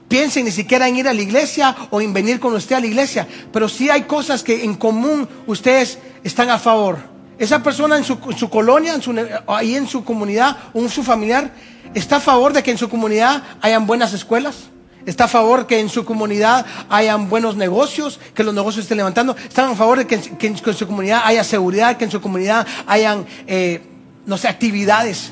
piensen 0.08 0.46
ni 0.46 0.52
siquiera 0.52 0.88
en 0.88 0.98
ir 0.98 1.08
a 1.08 1.14
la 1.14 1.22
iglesia 1.22 1.76
o 1.90 2.02
en 2.02 2.14
venir 2.14 2.40
con 2.40 2.54
usted 2.54 2.76
a 2.76 2.80
la 2.80 2.88
iglesia, 2.88 3.28
pero 3.52 3.70
sí 3.70 3.90
hay 3.90 4.04
cosas 4.04 4.44
que 4.44 4.64
en 4.64 4.76
común 4.76 5.28
ustedes 5.48 6.00
están 6.24 6.50
a 6.50 6.60
favor. 6.60 6.98
Esa 7.42 7.64
persona 7.64 7.98
en 7.98 8.04
su, 8.04 8.20
colonia, 8.52 8.94
en 8.94 9.02
su, 9.02 9.16
ahí 9.48 9.74
en 9.74 9.88
su 9.88 10.04
comunidad 10.04 10.56
o 10.76 10.80
en 10.80 10.90
su 10.90 11.02
familiar, 11.02 11.52
está 11.96 12.18
a 12.18 12.20
favor 12.20 12.54
de 12.54 12.62
que 12.62 12.70
en 12.70 12.78
su 12.78 12.88
comunidad 12.88 13.42
hayan 13.62 13.88
buenas 13.88 14.14
escuelas. 14.14 14.70
Está 15.08 15.24
a 15.24 15.28
favor 15.28 15.66
que 15.66 15.80
en 15.80 15.90
su 15.90 16.06
comunidad 16.06 16.68
hayan 16.88 17.32
buenos 17.32 17.56
negocios, 17.56 18.20
que 18.36 18.44
los 18.44 18.54
negocios 18.54 18.86
estén 18.86 18.98
levantando. 18.98 19.36
Están 19.36 19.72
a 19.72 19.76
favor 19.76 19.98
de 19.98 20.06
que, 20.06 20.22
en 20.46 20.56
su 20.56 20.86
comunidad 20.86 21.24
haya 21.26 21.44
seguridad, 21.44 21.98
que 21.98 22.06
en 22.06 22.12
su 22.12 22.22
comunidad 22.22 22.68
hayan 22.86 23.26
eh, 23.48 23.82
no 24.28 24.38
sé, 24.38 24.48
actividades. 24.48 25.32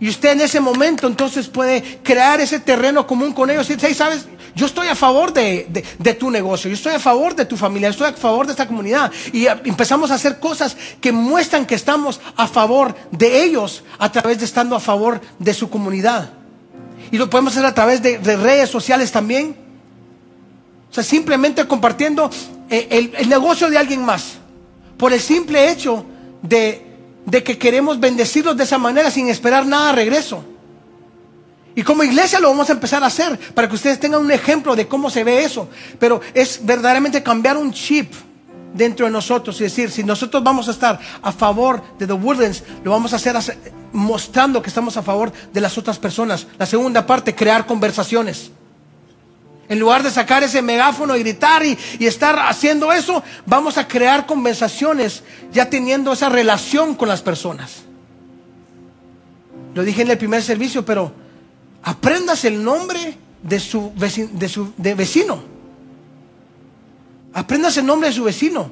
Y 0.00 0.08
usted 0.08 0.30
en 0.30 0.40
ese 0.40 0.58
momento 0.58 1.06
entonces 1.06 1.48
puede 1.48 2.00
crear 2.02 2.40
ese 2.40 2.60
terreno 2.60 3.06
común 3.06 3.34
con 3.34 3.50
ellos 3.50 3.68
y 3.68 3.94
¿sabes? 3.94 4.26
Yo 4.54 4.66
estoy 4.66 4.88
a 4.88 4.94
favor 4.94 5.32
de, 5.32 6.16
tu 6.18 6.30
negocio, 6.30 6.68
yo 6.68 6.74
estoy 6.74 6.94
a 6.94 6.98
favor 6.98 7.34
de 7.34 7.44
tu 7.44 7.56
familia, 7.56 7.88
yo 7.88 7.92
estoy 7.92 8.08
a 8.08 8.12
favor 8.12 8.46
de 8.46 8.52
esta 8.52 8.66
comunidad. 8.66 9.10
Y 9.32 9.46
empezamos 9.46 10.10
a 10.10 10.14
hacer 10.14 10.38
cosas 10.38 10.76
que 11.00 11.12
muestran 11.12 11.66
que 11.66 11.74
estamos 11.74 12.20
a 12.36 12.46
favor 12.46 12.94
de 13.10 13.44
ellos 13.44 13.82
a 13.98 14.10
través 14.12 14.38
de 14.38 14.44
estando 14.44 14.76
a 14.76 14.80
favor 14.80 15.20
de 15.38 15.54
su 15.54 15.70
comunidad. 15.70 16.30
Y 17.10 17.18
lo 17.18 17.28
podemos 17.30 17.52
hacer 17.54 17.66
a 17.66 17.74
través 17.74 18.02
de, 18.02 18.18
redes 18.18 18.70
sociales 18.70 19.10
también. 19.10 19.56
O 20.90 20.94
sea, 20.94 21.02
simplemente 21.02 21.66
compartiendo 21.66 22.30
eh, 22.68 23.10
el 23.18 23.28
negocio 23.28 23.70
de 23.70 23.78
alguien 23.78 24.04
más. 24.04 24.34
Por 24.98 25.12
el 25.12 25.20
simple 25.20 25.70
hecho 25.70 26.04
de 26.42 26.92
de 27.24 27.42
que 27.42 27.58
queremos 27.58 28.00
bendecirlos 28.00 28.56
de 28.56 28.64
esa 28.64 28.78
manera 28.78 29.10
sin 29.10 29.28
esperar 29.28 29.66
nada 29.66 29.90
a 29.90 29.92
regreso. 29.92 30.44
Y 31.74 31.82
como 31.82 32.02
iglesia 32.02 32.38
lo 32.38 32.48
vamos 32.48 32.68
a 32.68 32.74
empezar 32.74 33.02
a 33.02 33.06
hacer 33.06 33.38
para 33.54 33.68
que 33.68 33.74
ustedes 33.74 33.98
tengan 33.98 34.20
un 34.20 34.30
ejemplo 34.30 34.76
de 34.76 34.86
cómo 34.86 35.08
se 35.08 35.24
ve 35.24 35.44
eso. 35.44 35.68
Pero 35.98 36.20
es 36.34 36.60
verdaderamente 36.62 37.22
cambiar 37.22 37.56
un 37.56 37.72
chip 37.72 38.12
dentro 38.74 39.06
de 39.06 39.12
nosotros 39.12 39.60
y 39.60 39.64
decir, 39.64 39.90
si 39.90 40.02
nosotros 40.04 40.42
vamos 40.42 40.68
a 40.68 40.72
estar 40.72 40.98
a 41.22 41.32
favor 41.32 41.82
de 41.98 42.06
The 42.06 42.12
Woodlands, 42.12 42.62
lo 42.84 42.90
vamos 42.90 43.12
a 43.12 43.16
hacer 43.16 43.36
mostrando 43.92 44.62
que 44.62 44.68
estamos 44.68 44.96
a 44.96 45.02
favor 45.02 45.32
de 45.52 45.60
las 45.60 45.76
otras 45.78 45.98
personas. 45.98 46.46
La 46.58 46.66
segunda 46.66 47.06
parte, 47.06 47.34
crear 47.34 47.66
conversaciones. 47.66 48.50
En 49.68 49.78
lugar 49.78 50.02
de 50.02 50.10
sacar 50.10 50.42
ese 50.42 50.60
megáfono 50.60 51.16
y 51.16 51.20
gritar 51.20 51.64
y, 51.64 51.78
estar 52.00 52.38
haciendo 52.38 52.92
eso, 52.92 53.22
vamos 53.46 53.78
a 53.78 53.88
crear 53.88 54.26
conversaciones 54.26 55.22
ya 55.52 55.70
teniendo 55.70 56.12
esa 56.12 56.28
relación 56.28 56.94
con 56.94 57.08
las 57.08 57.22
personas. 57.22 57.84
Lo 59.74 59.82
dije 59.82 60.02
en 60.02 60.10
el 60.10 60.18
primer 60.18 60.42
servicio, 60.42 60.84
pero 60.84 61.21
aprendas 61.82 62.44
el 62.44 62.62
nombre 62.62 63.18
de 63.42 63.60
su 63.60 63.92
vecino. 63.94 64.28
De, 64.32 64.48
su, 64.48 64.72
de 64.76 64.94
vecino. 64.94 65.42
Aprendas 67.34 67.76
el 67.76 67.86
nombre 67.86 68.08
de 68.08 68.14
su 68.14 68.24
vecino. 68.24 68.70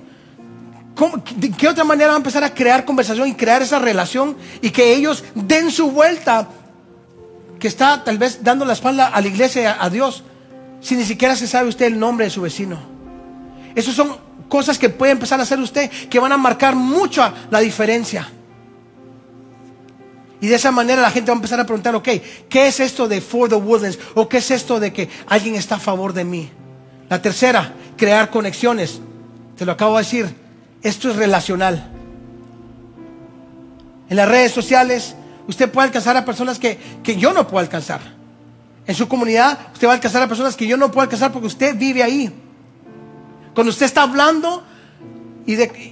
¿De 1.37 1.51
qué 1.53 1.69
otra 1.69 1.85
manera 1.85 2.09
va 2.09 2.15
a 2.15 2.17
empezar 2.19 2.45
a 2.45 2.53
crear 2.53 2.85
conversación 2.85 3.29
y 3.29 3.35
crear 3.35 3.63
esa 3.63 3.79
relación 3.79 4.37
y 4.61 4.71
que 4.71 4.93
ellos 4.93 5.25
den 5.35 5.71
su 5.71 5.91
vuelta 5.91 6.49
que 7.59 7.69
está 7.69 8.05
tal 8.05 8.19
vez 8.19 8.43
dando 8.43 8.65
la 8.65 8.75
espalda 8.75 9.09
a 9.09 9.21
la 9.21 9.27
iglesia, 9.27 9.79
a 9.81 9.89
Dios, 9.89 10.25
si 10.81 10.97
ni 10.97 11.05
siquiera 11.05 11.37
se 11.37 11.47
sabe 11.47 11.69
usted 11.69 11.87
el 11.87 11.99
nombre 11.99 12.27
de 12.27 12.31
su 12.31 12.43
vecino? 12.43 12.79
Esas 13.75 13.95
son 13.95 14.17
cosas 14.49 14.79
que 14.79 14.91
puede 14.91 15.13
empezar 15.13 15.41
a 15.41 15.45
hacer 15.45 15.59
usted 15.59 15.91
que 15.91 16.19
van 16.19 16.33
a 16.33 16.37
marcar 16.37 16.75
mucho 16.75 17.23
la 17.51 17.61
diferencia. 17.61 18.29
Y 20.41 20.47
de 20.49 20.55
esa 20.55 20.71
manera 20.71 21.03
la 21.03 21.11
gente 21.11 21.31
va 21.31 21.35
a 21.35 21.39
empezar 21.39 21.61
a 21.61 21.67
preguntar, 21.67 21.95
ok, 21.95 22.09
¿qué 22.49 22.67
es 22.67 22.81
esto 22.81 23.09
de 23.09 23.21
For 23.21 23.49
the 23.49 23.57
Woodlands? 23.57 23.99
¿O 24.15 24.29
qué 24.29 24.39
es 24.39 24.51
esto 24.51 24.81
de 24.81 24.93
que 24.93 25.09
alguien 25.27 25.55
está 25.55 25.77
a 25.77 25.81
favor 25.81 26.13
de 26.13 26.25
mí? 26.25 26.51
La 27.11 27.21
tercera, 27.21 27.75
crear 27.97 28.31
conexiones. 28.31 29.01
Te 29.59 29.67
lo 29.67 29.73
acabo 29.73 29.97
de 29.97 30.05
decir, 30.05 30.35
esto 30.83 31.11
es 31.11 31.17
relacional. 31.17 31.91
En 34.09 34.17
las 34.17 34.29
redes 34.29 34.53
sociales 34.53 35.15
usted 35.47 35.71
puede 35.71 35.89
alcanzar 35.89 36.17
a 36.17 36.25
personas 36.25 36.59
que, 36.59 36.79
que 37.03 37.17
yo 37.17 37.33
no 37.33 37.47
puedo 37.47 37.59
alcanzar. 37.59 38.01
En 38.87 38.95
su 38.95 39.09
comunidad 39.09 39.59
usted 39.75 39.87
va 39.87 39.93
a 39.93 39.95
alcanzar 39.97 40.23
a 40.23 40.29
personas 40.29 40.57
que 40.57 40.67
yo 40.67 40.77
no 40.77 40.91
puedo 40.91 41.03
alcanzar 41.03 41.33
porque 41.33 41.49
usted 41.49 41.77
vive 41.77 42.03
ahí. 42.03 42.33
Cuando 43.55 43.71
usted 43.71 43.87
está 43.87 44.03
hablando 44.03 44.65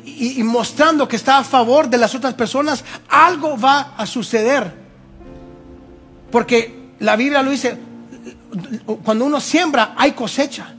y, 0.04 0.42
mostrando 0.42 1.08
que 1.08 1.16
está 1.16 1.38
a 1.38 1.44
favor 1.44 1.88
de 1.88 1.98
las 1.98 2.14
otras 2.14 2.34
personas, 2.34 2.84
algo 3.08 3.58
va 3.58 3.94
a 3.96 4.06
suceder. 4.06 4.72
Porque 6.30 6.92
la 7.00 7.16
Biblia 7.16 7.42
lo 7.42 7.50
dice, 7.50 7.76
cuando 9.04 9.24
uno 9.24 9.40
siembra 9.40 9.94
hay 9.96 10.12
cosecha. 10.12 10.74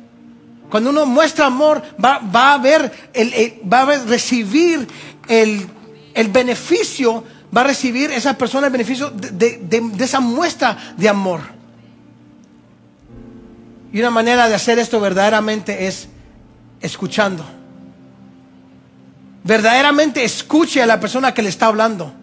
Cuando 0.69 0.91
uno 0.91 1.05
muestra 1.05 1.47
amor 1.47 1.81
va, 2.03 2.53
a 2.53 2.57
ver, 2.59 2.91
el, 3.13 3.59
va 3.71 3.81
a 3.81 3.97
recibir 4.05 4.87
el, 5.27 5.67
beneficio, 6.29 7.23
va 7.55 7.61
a 7.61 7.65
recibir 7.65 8.11
esa 8.11 8.37
persona 8.37 8.67
el 8.67 8.71
beneficio 8.71 9.09
de 9.09 9.93
esa 9.99 10.19
muestra 10.19 10.93
de 10.95 11.09
amor. 11.09 11.41
Y 13.91 13.99
una 13.99 14.11
manera 14.11 14.47
de 14.47 14.55
hacer 14.55 14.77
esto 14.77 14.99
verdaderamente 14.99 15.87
es 15.87 16.07
escuchando. 16.81 17.58
Verdaderamente 19.43 20.23
escuche 20.23 20.81
a 20.81 20.85
la 20.85 20.99
persona 20.99 21.33
que 21.33 21.41
le 21.41 21.49
está 21.49 21.67
hablando. 21.67 22.13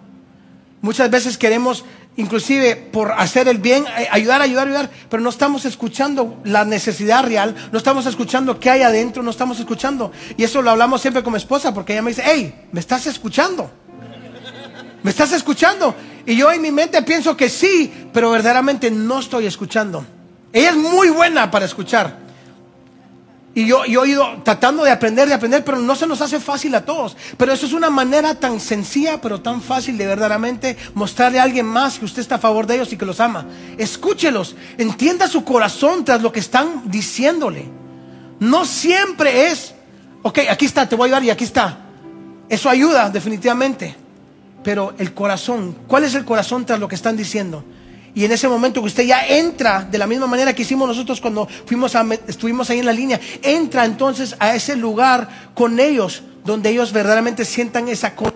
Muchas 0.83 1.11
veces 1.11 1.39
queremos, 1.39 1.85
inclusive 2.17 2.77
por 2.77 3.13
hacer 3.13 3.49
el 3.49 3.59
bien, 3.59 3.85
eh, 3.99 4.09
ayudar, 4.11 4.43
ayudar, 4.43 4.67
ayudar, 4.67 4.91
pero 5.09 5.23
no 5.23 5.31
estamos 5.31 5.65
escuchando 5.65 6.41
la 6.45 6.65
necesidad 6.65 7.25
real, 7.25 7.55
no 7.73 7.79
estamos 7.79 8.07
escuchando 8.07 8.61
qué 8.61 8.71
hay 8.71 8.83
adentro, 8.83 9.23
no 9.23 9.31
estamos 9.31 9.59
escuchando. 9.59 10.13
Y 10.37 10.45
eso 10.45 10.63
lo 10.63 10.71
hablamos 10.71 11.01
siempre 11.01 11.23
con 11.23 11.33
mi 11.33 11.39
esposa, 11.39 11.73
porque 11.73 11.95
ella 11.95 12.03
me 12.03 12.11
dice, 12.11 12.23
hey, 12.25 12.69
¿me 12.73 12.81
estás 12.81 13.07
escuchando? 13.07 13.71
¿Me 15.03 15.11
estás 15.11 15.33
escuchando? 15.33 15.95
Y 16.27 16.37
yo 16.37 16.51
en 16.53 16.61
mi 16.61 16.71
mente 16.71 17.01
pienso 17.03 17.37
que 17.37 17.49
sí, 17.49 18.09
pero 18.13 18.31
verdaderamente 18.31 18.91
no 18.91 19.21
estoy 19.21 19.47
escuchando. 19.47 20.05
Ella 20.53 20.71
es 20.71 20.77
muy 20.77 21.09
buena 21.09 21.51
para 21.51 21.65
escuchar. 21.65 22.26
Y 23.57 23.65
yo, 23.65 23.87
yo 23.87 24.05
he 24.05 24.11
ido 24.11 24.43
tratando 24.43 24.85
de 24.85 24.91
aprender, 24.91 25.27
de 25.27 25.33
aprender, 25.33 25.65
pero 25.65 25.79
no 25.79 25.97
se 25.97 26.07
nos 26.07 26.21
hace 26.21 26.39
fácil 26.41 26.75
a 26.75 26.85
todos. 26.85 27.17
Pero 27.39 27.55
eso 27.55 27.65
es 27.65 27.73
una 27.73 27.89
manera 27.89 28.35
tan 28.35 28.61
sencilla, 28.61 29.19
pero 29.19 29.41
tan 29.41 29.63
fácil 29.63 29.97
de 29.97 30.07
verdaderamente 30.07 30.77
mostrarle 30.93 31.41
a 31.41 31.45
alguien 31.45 31.65
más 31.65 31.99
que 31.99 32.05
usted 32.05 32.21
está 32.21 32.35
a 32.35 32.39
favor 32.39 32.67
de 32.67 32.75
ellos 32.75 32.93
y 32.93 32.99
que 32.99 33.07
los 33.07 33.19
ama. 33.19 33.47
Escúchelos, 33.79 34.57
entienda 34.77 35.27
su 35.27 35.43
corazón 35.43 36.05
tras 36.05 36.21
lo 36.21 36.31
que 36.33 36.41
están 36.41 36.83
diciéndole. 36.91 37.65
No 38.41 38.67
siempre 38.67 39.47
es, 39.47 39.75
ok, 40.23 40.41
aquí 40.51 40.67
está, 40.67 40.87
te 40.87 40.95
voy 40.95 41.05
a 41.05 41.17
ayudar 41.17 41.25
y 41.25 41.31
aquí 41.31 41.45
está. 41.45 41.79
Eso 42.51 42.69
ayuda 42.69 43.09
definitivamente. 43.09 43.97
Pero 44.63 44.93
el 44.99 45.15
corazón, 45.15 45.75
¿cuál 45.87 46.05
es 46.05 46.15
el 46.15 46.27
corazón 46.27 46.67
tras 46.67 46.79
lo 46.79 46.89
que 46.89 46.95
están 46.95 47.17
diciendo? 47.17 47.65
Y 48.17 48.25
en 48.25 48.33
ese 48.33 48.49
momento 48.49 48.81
que 48.81 48.87
usted 48.87 49.05
ya 49.05 49.27
entra, 49.27 49.85
de 49.85 49.99
la 49.99 50.07
misma 50.07 50.27
manera 50.27 50.55
que 50.55 50.63
hicimos 50.63 50.89
nosotros 50.89 51.21
cuando 51.21 51.47
fuimos 51.67 51.95
a, 51.95 52.03
estuvimos 52.27 52.71
ahí 52.71 52.79
en 52.79 52.87
la 52.87 52.95
línea, 52.95 53.21
entra 53.43 53.85
entonces 53.85 54.35
a 54.39 54.55
ese 54.55 54.75
lugar 54.75 55.51
con 55.55 55.79
ellos, 55.79 56.23
donde 56.43 56.71
ellos 56.71 56.95
verdaderamente 56.95 57.45
sientan 57.45 57.89
esa 57.89 58.17
cosa. 58.17 58.33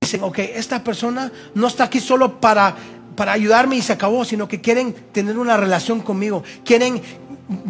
Dicen, 0.00 0.24
ok, 0.24 0.40
esta 0.40 0.82
persona 0.82 1.30
no 1.54 1.68
está 1.68 1.84
aquí 1.84 2.00
solo 2.00 2.40
para, 2.40 2.74
para 3.14 3.30
ayudarme 3.30 3.76
y 3.76 3.82
se 3.82 3.92
acabó, 3.92 4.24
sino 4.24 4.48
que 4.48 4.60
quieren 4.60 4.92
tener 5.12 5.38
una 5.38 5.56
relación 5.56 6.00
conmigo, 6.00 6.42
quieren 6.64 7.00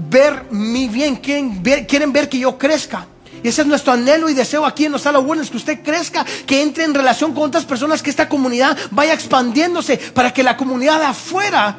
ver 0.09 0.47
mi 0.51 0.89
bien, 0.89 1.17
quieren 1.17 1.63
ver, 1.63 1.87
quieren 1.87 2.15
ver 2.15 2.31
que 2.31 2.39
yo 2.39 2.57
crezca. 2.57 3.07
Y 3.43 3.49
ese 3.49 3.63
es 3.63 3.67
nuestro 3.67 3.93
anhelo 3.93 4.29
y 4.29 4.35
deseo 4.35 4.67
aquí 4.67 4.87
en 4.87 4.93
los 4.93 5.03
Sala 5.03 5.21
que 5.21 5.57
usted 5.57 5.83
crezca, 5.83 6.25
que 6.47 6.63
entre 6.63 6.85
en 6.85 6.95
relación 6.95 7.33
con 7.33 7.45
otras 7.45 7.65
personas, 7.65 8.03
que 8.03 8.11
esta 8.11 8.29
comunidad 8.29 8.77
vaya 8.91 9.15
expandiéndose 9.15 9.97
para 9.97 10.33
que 10.33 10.43
la 10.43 10.57
comunidad 10.57 11.03
afuera 11.03 11.77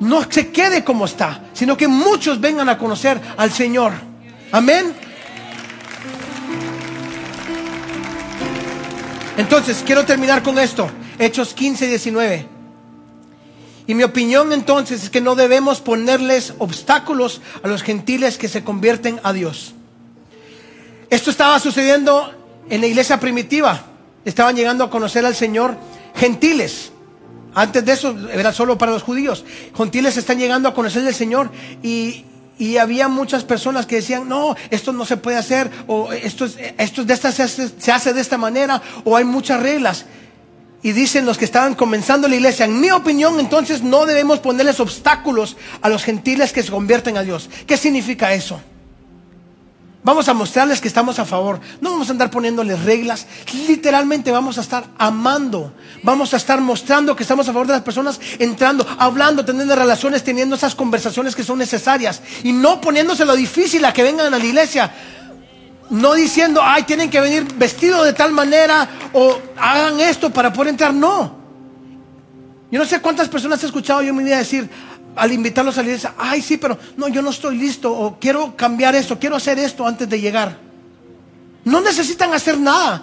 no 0.00 0.30
se 0.30 0.50
quede 0.50 0.84
como 0.84 1.06
está, 1.06 1.44
sino 1.52 1.76
que 1.76 1.88
muchos 1.88 2.40
vengan 2.40 2.68
a 2.68 2.78
conocer 2.78 3.20
al 3.36 3.52
Señor. 3.52 3.92
Amén. 4.52 4.94
Entonces, 9.36 9.82
quiero 9.84 10.04
terminar 10.04 10.42
con 10.42 10.58
esto. 10.58 10.90
Hechos 11.18 11.54
15 11.54 11.86
y 11.86 11.88
19. 11.88 12.48
Y 13.86 13.94
mi 13.94 14.02
opinión 14.02 14.52
entonces 14.52 15.04
es 15.04 15.10
que 15.10 15.20
no 15.20 15.34
debemos 15.34 15.80
ponerles 15.80 16.54
obstáculos 16.58 17.40
a 17.62 17.68
los 17.68 17.82
gentiles 17.82 18.36
que 18.36 18.48
se 18.48 18.64
convierten 18.64 19.20
a 19.22 19.32
Dios. 19.32 19.75
Esto 21.08 21.30
estaba 21.30 21.58
sucediendo 21.60 22.32
en 22.68 22.80
la 22.80 22.86
iglesia 22.86 23.20
primitiva. 23.20 23.80
Estaban 24.24 24.56
llegando 24.56 24.84
a 24.84 24.90
conocer 24.90 25.24
al 25.24 25.34
Señor 25.34 25.76
gentiles. 26.14 26.90
Antes 27.54 27.84
de 27.84 27.92
eso 27.92 28.14
era 28.30 28.52
solo 28.52 28.76
para 28.76 28.92
los 28.92 29.02
judíos. 29.02 29.44
Gentiles 29.76 30.16
están 30.16 30.38
llegando 30.38 30.68
a 30.68 30.74
conocer 30.74 31.06
al 31.06 31.14
Señor 31.14 31.50
y, 31.82 32.24
había 32.80 33.08
muchas 33.08 33.44
personas 33.44 33.86
que 33.86 33.96
decían, 33.96 34.28
no, 34.28 34.56
esto 34.70 34.92
no 34.92 35.04
se 35.04 35.18
puede 35.18 35.36
hacer, 35.36 35.70
o 35.86 36.10
esto, 36.12 36.46
es, 36.46 36.56
esto 36.78 37.04
de 37.04 37.12
esta, 37.12 37.30
se, 37.30 37.48
se 37.48 37.92
hace 37.92 38.14
de 38.14 38.20
esta 38.20 38.38
manera, 38.38 38.80
o 39.04 39.16
hay 39.16 39.24
muchas 39.24 39.60
reglas. 39.60 40.06
Y 40.82 40.92
dicen 40.92 41.26
los 41.26 41.36
que 41.36 41.44
estaban 41.44 41.74
comenzando 41.74 42.28
la 42.28 42.36
iglesia, 42.36 42.64
en 42.64 42.80
mi 42.80 42.90
opinión, 42.90 43.38
entonces 43.40 43.82
no 43.82 44.06
debemos 44.06 44.38
ponerles 44.38 44.80
obstáculos 44.80 45.56
a 45.82 45.88
los 45.88 46.02
gentiles 46.02 46.52
que 46.52 46.62
se 46.62 46.70
convierten 46.70 47.16
a 47.16 47.22
Dios. 47.22 47.50
¿Qué 47.66 47.76
significa 47.76 48.32
eso? 48.32 48.60
Vamos 50.06 50.28
a 50.28 50.34
mostrarles 50.34 50.80
que 50.80 50.86
estamos 50.86 51.18
a 51.18 51.24
favor. 51.24 51.58
No 51.80 51.90
vamos 51.90 52.08
a 52.08 52.12
andar 52.12 52.30
poniéndoles 52.30 52.80
reglas. 52.84 53.26
Literalmente 53.66 54.30
vamos 54.30 54.56
a 54.56 54.60
estar 54.60 54.84
amando. 54.98 55.72
Vamos 56.04 56.32
a 56.32 56.36
estar 56.36 56.60
mostrando 56.60 57.16
que 57.16 57.24
estamos 57.24 57.48
a 57.48 57.52
favor 57.52 57.66
de 57.66 57.72
las 57.72 57.82
personas, 57.82 58.20
entrando, 58.38 58.86
hablando, 59.00 59.44
teniendo 59.44 59.74
relaciones, 59.74 60.22
teniendo 60.22 60.54
esas 60.54 60.76
conversaciones 60.76 61.34
que 61.34 61.42
son 61.42 61.58
necesarias. 61.58 62.22
Y 62.44 62.52
no 62.52 62.80
poniéndose 62.80 63.24
lo 63.24 63.34
difícil 63.34 63.84
a 63.84 63.92
que 63.92 64.04
vengan 64.04 64.32
a 64.32 64.38
la 64.38 64.44
iglesia. 64.44 64.94
No 65.90 66.14
diciendo, 66.14 66.60
ay, 66.62 66.84
tienen 66.84 67.10
que 67.10 67.20
venir 67.20 67.44
vestidos 67.56 68.04
de 68.04 68.12
tal 68.12 68.30
manera 68.30 68.88
o 69.12 69.36
hagan 69.56 69.98
esto 69.98 70.30
para 70.30 70.52
poder 70.52 70.68
entrar. 70.68 70.94
No. 70.94 71.34
Yo 72.70 72.78
no 72.78 72.84
sé 72.84 73.00
cuántas 73.00 73.28
personas 73.28 73.60
he 73.64 73.66
escuchado 73.66 74.02
yo 74.02 74.10
en 74.10 74.16
mi 74.16 74.22
vida 74.22 74.38
decir, 74.38 74.70
al 75.16 75.32
invitarlos 75.32 75.76
a 75.78 75.82
la 75.82 75.88
iglesia, 75.88 76.14
ay 76.18 76.42
sí, 76.42 76.56
pero 76.58 76.78
no, 76.96 77.08
yo 77.08 77.22
no 77.22 77.30
estoy 77.30 77.56
listo, 77.56 77.92
o 77.92 78.18
quiero 78.20 78.54
cambiar 78.54 78.94
esto, 78.94 79.18
quiero 79.18 79.36
hacer 79.36 79.58
esto 79.58 79.86
antes 79.86 80.08
de 80.08 80.20
llegar. 80.20 80.58
No 81.64 81.80
necesitan 81.80 82.32
hacer 82.32 82.58
nada, 82.58 83.02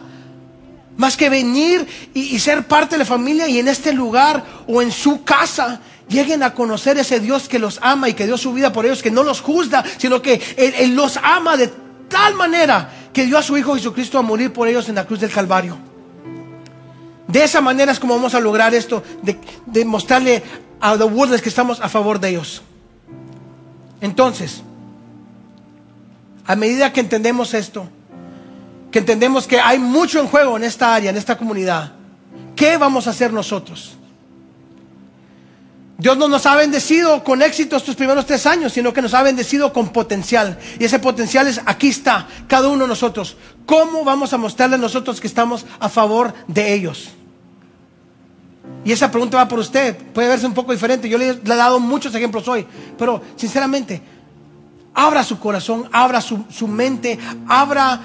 más 0.95 1.17
que 1.17 1.29
venir 1.29 1.85
y, 2.13 2.37
ser 2.39 2.67
parte 2.67 2.95
de 2.95 2.99
la 2.99 3.05
familia 3.05 3.47
y 3.47 3.59
en 3.59 3.67
este 3.67 3.93
lugar 3.93 4.43
o 4.67 4.81
en 4.81 4.91
su 4.91 5.23
casa 5.23 5.81
lleguen 6.07 6.43
a 6.43 6.53
conocer 6.53 6.97
ese 6.97 7.19
Dios 7.19 7.47
que 7.47 7.59
los 7.59 7.79
ama 7.81 8.09
y 8.09 8.13
que 8.13 8.25
dio 8.25 8.37
su 8.37 8.53
vida 8.53 8.71
por 8.71 8.85
ellos, 8.85 9.01
que 9.01 9.11
no 9.11 9.23
los 9.23 9.41
juzga, 9.41 9.83
sino 9.97 10.21
que 10.21 10.39
Él, 10.57 10.95
los 10.95 11.17
ama 11.17 11.57
de 11.57 11.71
tal 12.07 12.35
manera 12.35 13.09
que 13.11 13.25
dio 13.25 13.37
a 13.37 13.43
su 13.43 13.57
Hijo 13.57 13.75
Jesucristo 13.75 14.19
a 14.19 14.21
morir 14.21 14.53
por 14.53 14.67
ellos 14.67 14.87
en 14.89 14.95
la 14.95 15.05
cruz 15.05 15.19
del 15.19 15.31
Calvario. 15.31 15.92
De 17.27 17.43
esa 17.43 17.61
manera 17.61 17.91
es 17.91 17.99
como 17.99 18.15
vamos 18.15 18.35
a 18.35 18.39
lograr 18.39 18.73
esto, 18.73 19.03
de, 19.21 19.85
mostrarle 19.85 20.43
a 20.79 20.97
The 20.97 21.03
Woodlands 21.03 21.41
que 21.41 21.49
estamos 21.49 21.79
a 21.79 21.89
favor 21.89 22.19
de 22.19 22.29
ellos. 22.29 22.61
Entonces, 24.01 24.61
a 26.45 26.55
medida 26.55 26.91
que 26.91 26.99
entendemos 26.99 27.53
esto, 27.53 27.87
que 28.91 28.99
entendemos 28.99 29.47
que 29.47 29.59
hay 29.59 29.79
mucho 29.79 30.19
en 30.19 30.27
juego 30.27 30.57
en 30.57 30.65
esta 30.65 30.93
área, 30.93 31.09
en 31.09 31.17
esta 31.17 31.37
comunidad, 31.37 31.93
¿qué 32.55 32.77
vamos 32.77 33.07
a 33.07 33.11
hacer 33.11 33.31
nosotros? 33.31 33.97
Dios 36.03 36.17
no 36.17 36.27
nos 36.27 36.45
ha 36.45 36.57
bendecido 36.57 37.23
con 37.23 37.41
éxito 37.41 37.77
estos 37.77 37.95
primeros 37.95 38.25
tres 38.25 38.45
años, 38.45 38.73
sino 38.73 38.91
que 38.91 39.01
nos 39.01 39.13
ha 39.13 39.23
bendecido 39.23 39.71
con 39.71 39.87
potencial. 39.87 40.59
Y 40.77 40.83
ese 40.83 40.99
potencial 40.99 41.47
es, 41.47 41.61
aquí 41.65 41.87
está, 41.87 42.27
cada 42.49 42.67
uno 42.67 42.81
de 42.81 42.89
nosotros. 42.89 43.37
¿Cómo 43.65 44.03
vamos 44.03 44.33
a 44.33 44.37
mostrarle 44.37 44.75
a 44.75 44.79
nosotros 44.79 45.21
que 45.21 45.27
estamos 45.27 45.65
a 45.79 45.87
favor 45.87 46.33
de 46.45 46.73
ellos? 46.73 47.11
Y 48.83 48.91
esa 48.91 49.09
pregunta 49.09 49.37
va 49.37 49.47
por 49.47 49.59
usted. 49.59 49.95
Puede 49.95 50.27
verse 50.27 50.45
un 50.45 50.53
poco 50.53 50.73
diferente. 50.73 51.07
Yo 51.07 51.17
le, 51.17 51.29
he 51.29 51.35
dado 51.35 51.79
muchos 51.79 52.13
ejemplos 52.13 52.45
hoy. 52.49 52.67
Pero 52.97 53.21
sinceramente, 53.37 54.01
abra 54.93 55.23
su 55.23 55.39
corazón, 55.39 55.87
abra 55.89 56.19
su, 56.19 56.67
mente, 56.67 57.17
abra 57.47 58.01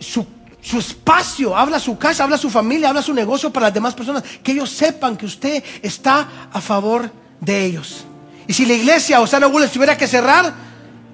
su, 0.00 0.26
su, 0.66 0.78
espacio, 0.80 1.56
abra 1.56 1.78
su 1.78 1.96
casa, 1.96 2.24
abra 2.24 2.36
su 2.36 2.50
familia, 2.50 2.88
abra 2.88 3.00
su 3.00 3.14
negocio 3.14 3.52
para 3.52 3.66
las 3.66 3.74
demás 3.74 3.94
personas. 3.94 4.24
Que 4.42 4.50
ellos 4.50 4.68
sepan 4.68 5.16
que 5.16 5.24
usted 5.24 5.62
está 5.80 6.28
a 6.52 6.60
favor 6.60 7.08
de 7.40 7.64
ellos. 7.64 8.04
Y 8.48 8.52
si 8.52 8.66
la 8.66 8.72
iglesia 8.74 9.20
o 9.20 9.26
Sana 9.28 9.46
Willis 9.46 9.70
tuviera 9.70 9.96
que 9.96 10.08
cerrar, 10.08 10.52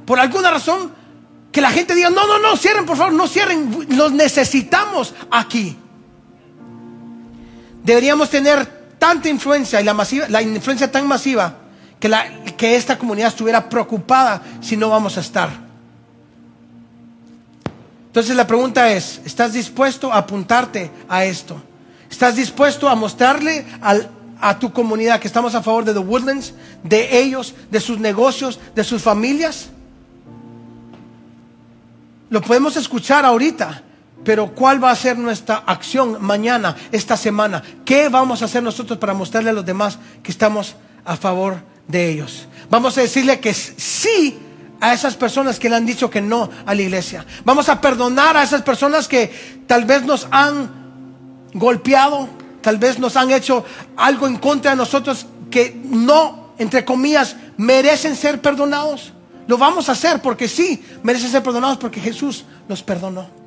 por 0.06 0.18
alguna 0.18 0.50
razón, 0.50 0.90
que 1.50 1.60
la 1.60 1.70
gente 1.70 1.94
diga, 1.94 2.08
no, 2.08 2.26
no, 2.26 2.38
no, 2.38 2.56
cierren, 2.56 2.86
por 2.86 2.96
favor, 2.96 3.12
no 3.12 3.28
cierren, 3.28 3.86
los 3.90 4.12
necesitamos 4.12 5.14
aquí. 5.30 5.76
Deberíamos 7.84 8.30
tener 8.30 8.96
tanta 8.98 9.28
influencia 9.28 9.82
y 9.82 9.84
la, 9.84 9.92
masiva, 9.92 10.28
la 10.30 10.40
influencia 10.40 10.90
tan 10.90 11.06
masiva 11.06 11.56
que, 12.00 12.08
la, 12.08 12.26
que 12.56 12.76
esta 12.76 12.96
comunidad 12.96 13.28
estuviera 13.28 13.68
preocupada 13.68 14.42
si 14.62 14.78
no 14.78 14.88
vamos 14.88 15.18
a 15.18 15.20
estar. 15.20 15.50
Entonces 18.12 18.37
la 18.37 18.46
pregunta 18.46 18.92
es, 18.92 19.22
¿estás 19.25 19.55
dispuesto 19.55 20.12
a 20.12 20.18
apuntarte 20.18 20.90
a 21.09 21.25
esto? 21.25 21.62
¿Estás 22.11 22.37
dispuesto 22.37 22.87
a 22.87 22.94
mostrarle 22.94 23.64
a 24.38 24.59
tu 24.59 24.70
comunidad 24.70 25.18
que 25.18 25.29
estamos 25.29 25.55
a 25.55 25.62
favor 25.62 25.87
de 25.87 25.94
The 25.94 25.98
Woodlands, 25.98 26.53
de 26.83 27.18
ellos, 27.20 27.55
de 27.70 27.81
sus 27.81 27.98
negocios, 27.98 28.61
de 28.75 28.85
sus 28.85 29.01
familias? 29.01 29.70
Lo 32.29 32.42
podemos 32.42 32.77
escuchar 32.77 33.25
ahorita, 33.25 33.83
pero 34.22 34.55
¿cuál 34.55 34.85
va 34.85 34.90
a 34.90 34.96
ser 34.96 35.16
nuestra 35.16 35.62
acción 35.64 36.18
mañana, 36.20 36.77
esta 36.92 37.16
semana? 37.16 37.62
¿Qué 37.83 38.11
vamos 38.11 38.42
a 38.42 38.44
hacer 38.44 38.62
nosotros 38.62 38.98
para 38.98 39.14
mostrarle 39.14 39.48
a 39.48 39.55
los 39.55 39.64
demás 39.64 39.98
que 40.22 40.33
estamos 40.33 40.77
a 41.07 41.16
favor 41.16 41.62
de 41.88 42.11
ellos? 42.11 42.46
Vamos 42.68 42.98
a 42.98 43.01
decirle 43.01 43.40
que 43.40 43.55
sí 43.55 44.38
a 44.83 44.92
esas 44.92 45.14
personas 45.14 45.61
que 45.61 45.71
le 45.71 45.77
han 45.77 45.87
dicho 45.87 46.11
que 46.11 46.21
no 46.21 46.51
a 46.66 46.75
la 46.75 46.83
iglesia. 46.83 47.25
Vamos 47.45 47.68
a 47.68 47.81
perdonar 47.81 48.37
a 48.37 48.42
esas 48.42 48.62
personas 48.62 49.07
que 49.07 49.62
tal 49.68 49.85
vez 49.85 50.03
nos 50.03 50.27
han 50.33 50.68
golpeado, 51.55 52.29
tal 52.61 52.79
vez 52.79 52.99
nos 52.99 53.14
han 53.14 53.31
hecho 53.31 53.64
algo 53.97 54.26
en 54.26 54.39
contra 54.39 54.72
de 54.72 54.76
nosotros 54.76 55.26
que 55.53 55.80
no, 55.85 56.49
entre 56.59 56.85
comillas, 56.85 57.37
merecen 57.57 58.16
ser 58.16 58.41
perdonados. 58.41 59.12
Lo 59.47 59.57
vamos 59.57 59.89
a 59.89 59.93
hacer 59.93 60.20
porque 60.20 60.49
sí, 60.49 60.85
merecen 61.05 61.30
ser 61.30 61.45
perdonados 61.45 61.78
porque 61.78 62.01
Jesús 62.01 62.45
los 62.68 62.83
perdonó. 62.83 63.41